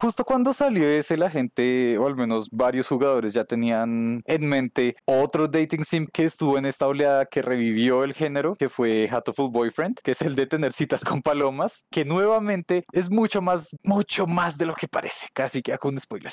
Justo 0.01 0.23
cuando 0.23 0.53
salió 0.53 0.87
ese, 0.87 1.17
la 1.17 1.29
gente, 1.29 1.97
o 1.97 2.07
al 2.07 2.15
menos 2.15 2.47
varios 2.51 2.87
jugadores, 2.87 3.33
ya 3.33 3.43
tenían 3.43 4.21
en 4.25 4.47
mente 4.47 4.95
otro 5.03 5.49
dating 5.49 5.83
sim 5.83 6.07
que 6.07 6.23
estuvo 6.23 6.57
en 6.57 6.65
esta 6.65 6.87
oleada 6.87 7.25
que 7.25 7.41
revivió 7.41 8.05
el 8.05 8.13
género, 8.13 8.55
que 8.55 8.69
fue 8.69 9.09
Hatoful 9.11 9.51
Boyfriend, 9.51 9.99
que 10.01 10.11
es 10.11 10.21
el 10.21 10.35
de 10.35 10.47
tener 10.47 10.71
citas 10.71 11.03
con 11.03 11.21
palomas, 11.21 11.85
que 11.91 12.05
nuevamente 12.05 12.85
es 12.93 13.11
mucho 13.11 13.41
más, 13.41 13.75
mucho 13.83 14.25
más 14.25 14.57
de 14.57 14.67
lo 14.67 14.73
que 14.73 14.87
parece. 14.87 15.27
Casi 15.33 15.61
que 15.61 15.73
hago 15.73 15.89
un 15.89 15.99
spoiler. 15.99 16.31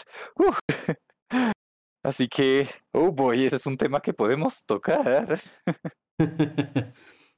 Así 2.07 2.29
que, 2.29 2.69
oh 2.92 3.11
boy, 3.11 3.47
ese 3.47 3.57
es 3.57 3.66
un 3.66 3.77
tema 3.77 4.01
que 4.01 4.14
podemos 4.14 4.64
tocar. 4.64 5.40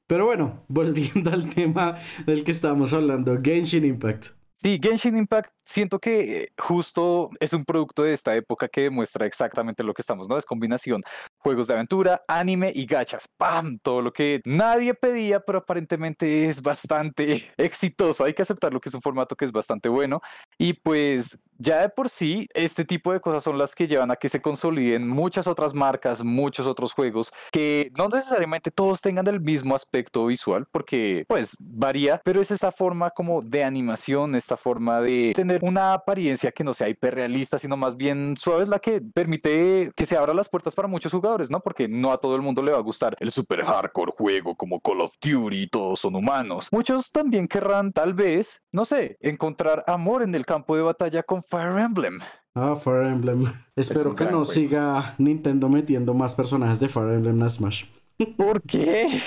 Pero 0.07 0.25
bueno, 0.25 0.63
volviendo 0.67 1.31
al 1.31 1.49
tema 1.49 1.97
del 2.27 2.43
que 2.43 2.51
estábamos 2.51 2.93
hablando, 2.93 3.35
Genshin 3.41 3.83
Impact. 3.83 4.27
Sí, 4.61 4.79
Genshin 4.79 5.17
Impact 5.17 5.51
siento 5.63 5.97
que 5.99 6.49
justo 6.55 7.31
es 7.39 7.53
un 7.53 7.65
producto 7.65 8.03
de 8.03 8.13
esta 8.13 8.35
época 8.35 8.67
que 8.67 8.81
demuestra 8.81 9.25
exactamente 9.25 9.83
lo 9.83 9.93
que 9.95 10.03
estamos, 10.03 10.29
¿no? 10.29 10.37
Es 10.37 10.45
combinación 10.45 11.01
juegos 11.39 11.65
de 11.65 11.73
aventura, 11.73 12.21
anime 12.27 12.71
y 12.75 12.85
gachas. 12.85 13.27
¡Pam! 13.37 13.79
Todo 13.79 14.01
lo 14.01 14.13
que 14.13 14.41
nadie 14.45 14.93
pedía, 14.93 15.39
pero 15.39 15.59
aparentemente 15.59 16.47
es 16.47 16.61
bastante 16.61 17.51
exitoso. 17.57 18.23
Hay 18.25 18.35
que 18.35 18.43
aceptarlo 18.43 18.79
que 18.79 18.89
es 18.89 18.95
un 18.95 19.01
formato 19.01 19.35
que 19.35 19.45
es 19.45 19.51
bastante 19.51 19.89
bueno. 19.89 20.21
Y 20.59 20.73
pues 20.73 21.39
ya 21.59 21.81
de 21.81 21.89
por 21.89 22.09
sí, 22.09 22.47
este 22.53 22.85
tipo 22.85 23.11
de 23.11 23.19
cosas 23.19 23.43
son 23.43 23.57
las 23.57 23.75
que 23.75 23.87
llevan 23.87 24.11
a 24.11 24.15
que 24.15 24.29
se 24.29 24.41
consoliden 24.41 25.07
muchas 25.07 25.45
otras 25.45 25.73
marcas, 25.73 26.23
muchos 26.23 26.67
otros 26.67 26.93
juegos, 26.93 27.33
que 27.51 27.91
no 27.97 28.07
necesariamente 28.07 28.71
todos 28.71 29.01
tengan 29.01 29.27
el 29.27 29.41
mismo 29.41 29.75
aspecto 29.75 30.25
visual, 30.25 30.65
porque 30.71 31.25
pues 31.27 31.57
varía, 31.59 32.21
pero 32.23 32.41
es 32.41 32.49
esta 32.49 32.71
forma 32.71 33.11
como 33.11 33.41
de 33.41 33.65
animación, 33.65 34.35
esta 34.35 34.55
forma 34.55 35.01
de 35.01 35.33
tener 35.35 35.63
una 35.63 35.93
apariencia 35.93 36.51
que 36.51 36.63
no 36.63 36.73
sea 36.73 36.87
hiperrealista, 36.87 37.59
sino 37.59 37.75
más 37.75 37.97
bien 37.97 38.35
suave, 38.37 38.63
es 38.63 38.69
la 38.69 38.79
que 38.79 39.01
permite 39.01 39.91
que 39.95 40.05
se 40.05 40.15
abran 40.15 40.37
las 40.37 40.47
puertas 40.47 40.73
para 40.73 40.87
muchos 40.87 41.11
jugadores, 41.11 41.49
¿no? 41.49 41.59
Porque 41.59 41.89
no 41.89 42.13
a 42.13 42.19
todo 42.19 42.37
el 42.37 42.41
mundo 42.41 42.63
le 42.63 42.71
va 42.71 42.77
a 42.77 42.81
gustar 42.81 43.17
el 43.19 43.31
super 43.31 43.65
hardcore 43.65 44.13
juego 44.17 44.55
como 44.55 44.79
Call 44.79 45.01
of 45.01 45.15
Duty, 45.21 45.67
todos 45.67 45.99
son 45.99 46.15
humanos. 46.15 46.69
Muchos 46.71 47.11
también 47.11 47.49
querrán, 47.49 47.91
tal 47.91 48.13
vez, 48.13 48.61
no 48.71 48.85
sé, 48.85 49.17
encontrar 49.19 49.83
amor 49.87 50.23
en 50.23 50.33
el 50.35 50.45
campo 50.45 50.77
de 50.77 50.83
batalla 50.83 51.21
con 51.23 51.43
Fire 51.49 51.79
Emblem. 51.79 52.19
Ah, 52.53 52.75
Fire 52.75 53.07
Emblem. 53.07 53.51
Espero 53.75 54.15
que 54.15 54.25
no 54.25 54.45
siga 54.45 55.15
Nintendo 55.17 55.67
metiendo 55.67 56.13
más 56.13 56.35
personajes 56.35 56.79
de 56.79 56.89
Fire 56.89 57.13
Emblem 57.13 57.41
en 57.41 57.49
Smash. 57.49 57.85
¿Por 58.37 58.61
qué? 58.61 59.21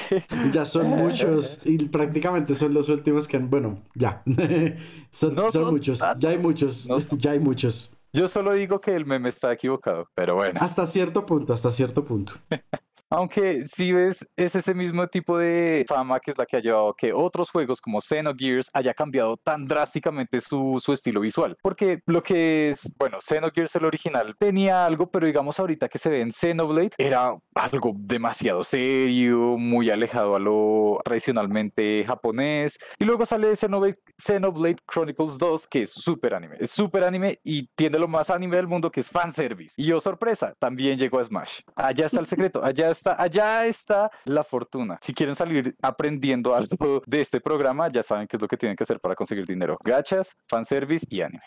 Ya 0.53 0.65
son 0.65 0.87
muchos 0.89 1.61
y 1.65 1.79
prácticamente 1.89 2.55
son 2.55 2.75
los 2.75 2.89
últimos 2.89 3.27
que, 3.27 3.39
bueno, 3.39 3.83
ya. 3.95 4.23
son, 5.11 5.35
muchos, 5.71 6.01
ya 6.19 6.29
hay 6.29 6.39
muchos, 6.39 6.89
ya 7.19 7.33
hay 7.33 7.41
muchos. 7.41 7.97
Yo 8.13 8.29
solo 8.29 8.53
digo 8.53 8.81
que 8.81 8.95
el 8.95 9.07
meme 9.07 9.31
está 9.31 9.53
equivocado, 9.53 10.09
pero 10.15 10.35
bueno. 10.37 10.61
Hasta 10.63 10.87
cierto 10.87 11.25
punto, 11.25 11.55
hasta 11.55 11.73
cierto 11.73 12.05
punto. 12.05 12.35
Aunque 13.15 13.67
si 13.67 13.93
ves, 13.93 14.27
es 14.37 14.55
ese 14.55 14.73
mismo 14.73 15.07
tipo 15.07 15.37
de 15.37 15.85
fama 15.87 16.19
que 16.19 16.31
es 16.31 16.39
la 16.39 16.47
que 16.47 16.57
ha 16.57 16.61
llevado 16.61 16.95
que 16.95 17.13
otros 17.13 17.51
juegos 17.51 17.79
como 17.79 18.01
Xenogears 18.01 18.71
haya 18.73 18.95
cambiado 18.95 19.37
tan 19.37 19.67
drásticamente 19.67 20.41
su, 20.41 20.81
su 20.83 20.95
estilo 20.95 21.21
visual. 21.21 21.59
Porque 21.61 22.01
lo 22.07 22.23
que 22.23 22.71
es, 22.71 22.91
bueno, 22.97 23.19
Xenogears 23.21 23.77
el 23.77 23.85
original 23.85 24.35
tenía 24.39 24.87
algo, 24.87 25.11
pero 25.11 25.27
digamos 25.27 25.61
ahorita 25.61 25.91
que 25.91 25.99
se 25.99 26.09
ve 26.09 26.23
en 26.23 26.33
Xenoblade 26.33 26.93
era 26.97 27.37
algo 27.55 27.93
demasiado 27.97 28.65
serio, 28.65 29.59
muy 29.59 29.91
alejado 29.91 30.35
a 30.35 30.39
lo 30.39 30.99
tradicionalmente 31.05 32.05
japonés. 32.07 32.79
Y 32.99 33.05
luego 33.05 33.27
sale 33.27 33.55
Xenoblade, 33.55 33.99
Xenoblade 34.17 34.79
Chronicles 34.91 35.37
2, 35.37 35.67
que 35.67 35.83
es 35.83 35.93
súper 35.93 36.33
anime. 36.33 36.57
Es 36.59 36.71
súper 36.71 37.05
anime 37.05 37.41
y 37.45 37.69
tiene 37.75 37.99
lo 37.99 38.09
más 38.09 38.31
anime 38.31 38.57
del 38.57 38.69
mundo 38.69 38.91
que 38.91 39.01
es 39.01 39.11
fanservice. 39.11 39.75
Y 39.77 39.93
oh 39.93 40.01
sorpresa, 40.01 40.55
también 40.59 40.99
llegó 40.99 41.19
a 41.19 41.25
Smash. 41.25 41.61
Allá 41.77 42.07
está 42.07 42.19
el 42.19 42.27
secreto, 42.27 42.65
allá 42.65 42.91
está 42.91 43.02
está, 43.03 43.23
allá 43.23 43.67
está 43.67 44.11
la 44.25 44.45
fortuna. 44.45 44.99
Si 45.03 45.13
quieren 45.13 45.35
salir 45.35 45.77
aprendiendo 45.83 46.55
algo 46.55 47.03
de 47.07 47.21
este 47.21 47.41
programa, 47.41 47.89
ya 47.89 48.03
saben 48.03 48.27
qué 48.27 48.37
es 48.37 48.43
lo 48.43 48.49
que 48.49 48.57
tienen 48.57 48.77
que 48.77 48.85
hacer 48.85 49.01
para 49.01 49.15
conseguir 49.15 49.47
dinero. 49.47 49.77
Gachas, 49.85 50.37
fanservice 50.49 51.07
y 51.11 51.21
anime. 51.21 51.43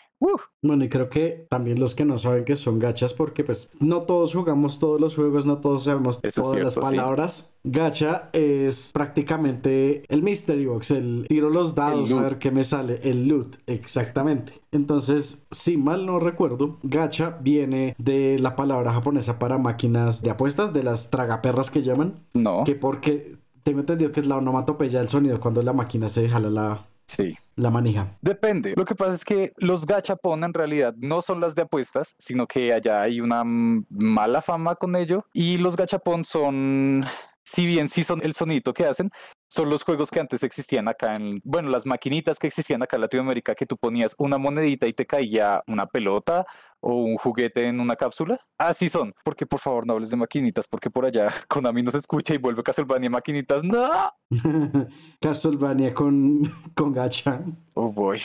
Bueno, 0.62 0.84
y 0.84 0.88
creo 0.88 1.08
que 1.10 1.46
también 1.50 1.78
los 1.78 1.94
que 1.94 2.04
no 2.04 2.18
saben 2.18 2.44
que 2.44 2.56
son 2.56 2.78
gachas, 2.78 3.12
porque 3.12 3.44
pues 3.44 3.70
no 3.80 4.02
todos 4.02 4.34
jugamos 4.34 4.80
todos 4.80 5.00
los 5.00 5.14
juegos, 5.14 5.46
no 5.46 5.58
todos 5.58 5.84
sabemos 5.84 6.20
todas 6.20 6.60
las 6.60 6.74
palabras. 6.74 7.54
Gacha 7.62 8.30
es 8.32 8.90
prácticamente 8.92 10.02
el 10.08 10.22
mystery 10.22 10.66
box, 10.66 10.90
el 10.92 11.26
tiro 11.28 11.50
los 11.50 11.74
dados 11.74 12.12
a 12.12 12.20
ver 12.20 12.38
qué 12.38 12.50
me 12.50 12.64
sale, 12.64 13.00
el 13.02 13.28
loot, 13.28 13.56
exactamente. 13.66 14.54
Entonces, 14.72 15.46
si 15.50 15.76
mal 15.76 16.06
no 16.06 16.18
recuerdo, 16.18 16.78
gacha 16.82 17.38
viene 17.40 17.94
de 17.98 18.38
la 18.38 18.56
palabra 18.56 18.92
japonesa 18.92 19.38
para 19.38 19.58
máquinas 19.58 20.22
de 20.22 20.30
apuestas, 20.30 20.72
de 20.72 20.82
las 20.82 21.10
tragaperras 21.10 21.45
que 21.72 21.82
llaman. 21.82 22.20
No. 22.34 22.64
Que 22.64 22.74
porque 22.74 23.36
tengo 23.62 23.80
entendido 23.80 24.12
que 24.12 24.20
es 24.20 24.26
la 24.26 24.36
onomatopeya 24.36 25.00
del 25.00 25.08
sonido 25.08 25.40
cuando 25.40 25.62
la 25.62 25.72
máquina 25.72 26.08
se 26.08 26.28
jala 26.28 26.50
la, 26.50 26.86
Sí. 27.06 27.36
La 27.54 27.70
manija. 27.70 28.16
Depende. 28.20 28.74
Lo 28.76 28.84
que 28.84 28.94
pasa 28.94 29.14
es 29.14 29.24
que 29.24 29.52
los 29.56 29.86
gachapon 29.86 30.44
en 30.44 30.52
realidad 30.52 30.94
no 30.98 31.22
son 31.22 31.40
las 31.40 31.54
de 31.54 31.62
apuestas, 31.62 32.14
sino 32.18 32.46
que 32.46 32.72
allá 32.72 33.02
hay 33.02 33.20
una 33.20 33.42
mala 33.44 34.42
fama 34.42 34.74
con 34.74 34.96
ello. 34.96 35.24
Y 35.32 35.56
los 35.58 35.76
gachapon 35.76 36.24
son, 36.24 37.04
si 37.46 37.64
bien 37.64 37.88
sí 37.88 38.02
son 38.02 38.20
el 38.22 38.34
sonito 38.34 38.74
que 38.74 38.84
hacen, 38.84 39.10
son 39.48 39.70
los 39.70 39.84
juegos 39.84 40.10
que 40.10 40.18
antes 40.18 40.42
existían 40.42 40.88
acá 40.88 41.14
en, 41.14 41.40
bueno, 41.44 41.70
las 41.70 41.86
maquinitas 41.86 42.38
que 42.40 42.48
existían 42.48 42.82
acá 42.82 42.96
en 42.96 43.02
Latinoamérica, 43.02 43.54
que 43.54 43.66
tú 43.66 43.76
ponías 43.76 44.16
una 44.18 44.36
monedita 44.36 44.88
y 44.88 44.92
te 44.92 45.06
caía 45.06 45.62
una 45.68 45.86
pelota 45.86 46.44
o 46.80 46.94
un 46.96 47.16
juguete 47.16 47.66
en 47.66 47.78
una 47.80 47.94
cápsula. 47.94 48.40
Así 48.58 48.88
son. 48.88 49.14
Porque 49.24 49.46
por 49.46 49.60
favor 49.60 49.86
no 49.86 49.92
hables 49.92 50.10
de 50.10 50.16
maquinitas, 50.16 50.66
porque 50.66 50.90
por 50.90 51.04
allá 51.04 51.32
Konami 51.48 51.84
no 51.84 51.92
se 51.92 51.98
escucha 51.98 52.34
y 52.34 52.38
vuelve 52.38 52.64
Castlevania 52.64 53.10
maquinitas. 53.10 53.62
¡No! 53.62 54.10
Castlevania 55.20 55.94
con, 55.94 56.42
con 56.74 56.92
gacha. 56.92 57.44
Oh 57.74 57.92
boy. 57.92 58.20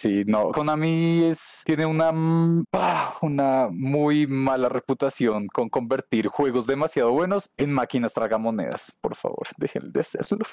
Sí, 0.00 0.24
no, 0.26 0.50
Konami 0.50 1.24
es, 1.24 1.60
tiene 1.66 1.84
una, 1.84 2.10
ah, 2.72 3.18
una 3.20 3.68
muy 3.70 4.26
mala 4.26 4.70
reputación 4.70 5.46
con 5.48 5.68
convertir 5.68 6.28
juegos 6.28 6.66
demasiado 6.66 7.12
buenos 7.12 7.52
en 7.58 7.70
máquinas 7.70 8.14
tragamonedas. 8.14 8.96
Por 9.02 9.14
favor, 9.14 9.46
dejen 9.58 9.92
de 9.92 10.00
hacerlo. 10.00 10.46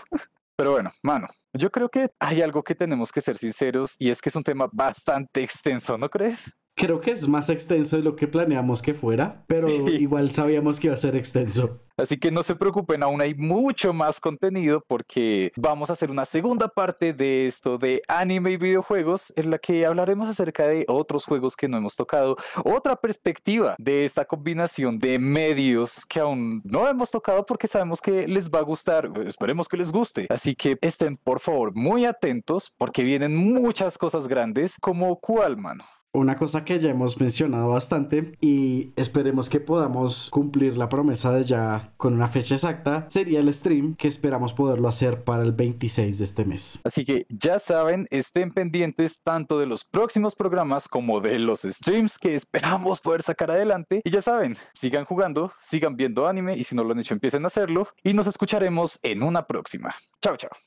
Pero 0.58 0.74
bueno, 0.74 0.92
mano, 1.02 1.28
yo 1.54 1.72
creo 1.72 1.88
que 1.88 2.10
hay 2.20 2.42
algo 2.42 2.62
que 2.62 2.76
tenemos 2.76 3.10
que 3.14 3.22
ser 3.22 3.38
sinceros 3.38 3.96
y 4.00 4.10
es 4.10 4.22
que 4.22 4.28
es 4.28 4.36
un 4.36 4.44
tema 4.44 4.68
bastante 4.70 5.42
extenso, 5.44 5.98
¿no 5.98 6.10
crees? 6.10 6.52
Creo 6.78 7.02
que 7.02 7.10
es 7.10 7.28
más 7.28 7.50
extenso 7.50 7.98
de 7.98 8.04
lo 8.04 8.16
que 8.16 8.28
planeamos 8.28 8.84
que 8.84 8.94
fuera, 8.94 9.44
pero 9.48 9.68
igual 9.68 10.32
sabíamos 10.32 10.80
que 10.80 10.86
iba 10.88 10.94
a 10.94 10.98
ser 10.98 11.16
extenso. 11.16 11.80
Así 11.98 12.18
que 12.18 12.30
no 12.30 12.44
se 12.44 12.56
preocupen, 12.56 13.02
aún 13.02 13.20
hay 13.20 13.34
mucho 13.34 13.94
más 13.94 14.20
contenido 14.20 14.86
porque 14.88 15.52
vamos 15.56 15.90
a 15.90 15.94
hacer 15.94 16.12
una 16.12 16.26
segunda 16.26 16.68
parte 16.68 17.14
de 17.14 17.48
esto 17.48 17.80
de 17.80 18.04
anime 18.08 18.52
y 18.52 18.58
videojuegos 18.58 19.34
en 19.36 19.50
la 19.50 19.58
que 19.58 19.88
hablaremos 19.88 20.30
acerca 20.30 20.68
de 20.68 20.86
otros 20.88 21.26
juegos 21.26 21.56
que 21.56 21.68
no 21.68 21.78
hemos 21.78 21.96
tocado, 21.96 22.38
otra 22.64 22.96
perspectiva 22.96 23.74
de 23.80 24.06
esta 24.06 24.26
combinación 24.26 25.00
de 25.00 25.18
medios 25.18 26.06
que 26.06 26.20
aún 26.20 26.62
no 26.64 26.88
hemos 26.88 27.10
tocado 27.10 27.44
porque 27.44 27.68
sabemos 27.68 28.02
que 28.02 28.28
les 28.28 28.52
va 28.52 28.60
a 28.60 28.62
gustar, 28.62 29.10
esperemos 29.26 29.68
que 29.68 29.78
les 29.78 29.92
guste. 29.92 30.28
Así 30.30 30.54
que 30.54 30.78
estén 30.82 31.18
por 31.18 31.40
favor 31.40 31.74
muy 31.74 32.06
atentos 32.06 32.72
porque 32.78 33.02
vienen 33.02 33.36
muchas 33.36 33.98
cosas 33.98 34.28
grandes 34.28 34.78
como 34.80 35.20
cuál, 35.20 35.58
mano. 35.58 35.84
Una 36.18 36.36
cosa 36.36 36.66
que 36.66 36.80
ya 36.80 36.90
hemos 36.90 37.22
mencionado 37.22 37.70
bastante 37.70 38.36
y 38.42 38.92
esperemos 38.96 39.50
que 39.50 39.60
podamos 39.60 40.32
cumplir 40.32 40.76
la 40.76 40.90
promesa 40.90 41.32
de 41.32 41.44
ya 41.44 41.94
con 41.96 42.16
una 42.16 42.28
fecha 42.28 42.56
exacta 42.56 43.06
sería 43.08 43.40
el 43.40 43.54
stream 43.54 43.96
que 43.96 44.08
esperamos 44.08 44.52
poderlo 44.52 44.88
hacer 44.88 45.24
para 45.24 45.44
el 45.44 45.52
26 45.52 46.18
de 46.18 46.24
este 46.24 46.44
mes. 46.44 46.80
Así 46.84 47.06
que 47.06 47.28
ya 47.30 47.60
saben, 47.60 48.08
estén 48.10 48.52
pendientes 48.52 49.22
tanto 49.22 49.60
de 49.60 49.68
los 49.68 49.86
próximos 49.86 50.34
programas 50.34 50.88
como 50.88 51.22
de 51.22 51.38
los 51.38 51.62
streams 51.62 52.18
que 52.18 52.34
esperamos 52.34 53.00
poder 53.00 53.22
sacar 53.22 53.52
adelante. 53.52 54.02
Y 54.04 54.10
ya 54.10 54.22
saben, 54.22 54.58
sigan 54.74 55.06
jugando, 55.06 55.54
sigan 55.62 55.96
viendo 55.98 56.28
anime 56.28 56.58
y 56.58 56.64
si 56.64 56.74
no 56.74 56.84
lo 56.84 56.94
han 56.94 57.00
hecho 57.00 57.14
empiecen 57.14 57.44
a 57.44 57.48
hacerlo 57.48 57.90
y 58.04 58.14
nos 58.14 58.26
escucharemos 58.26 58.98
en 59.04 59.22
una 59.22 59.46
próxima. 59.46 59.94
Chao, 60.20 60.36
chao. 60.36 60.58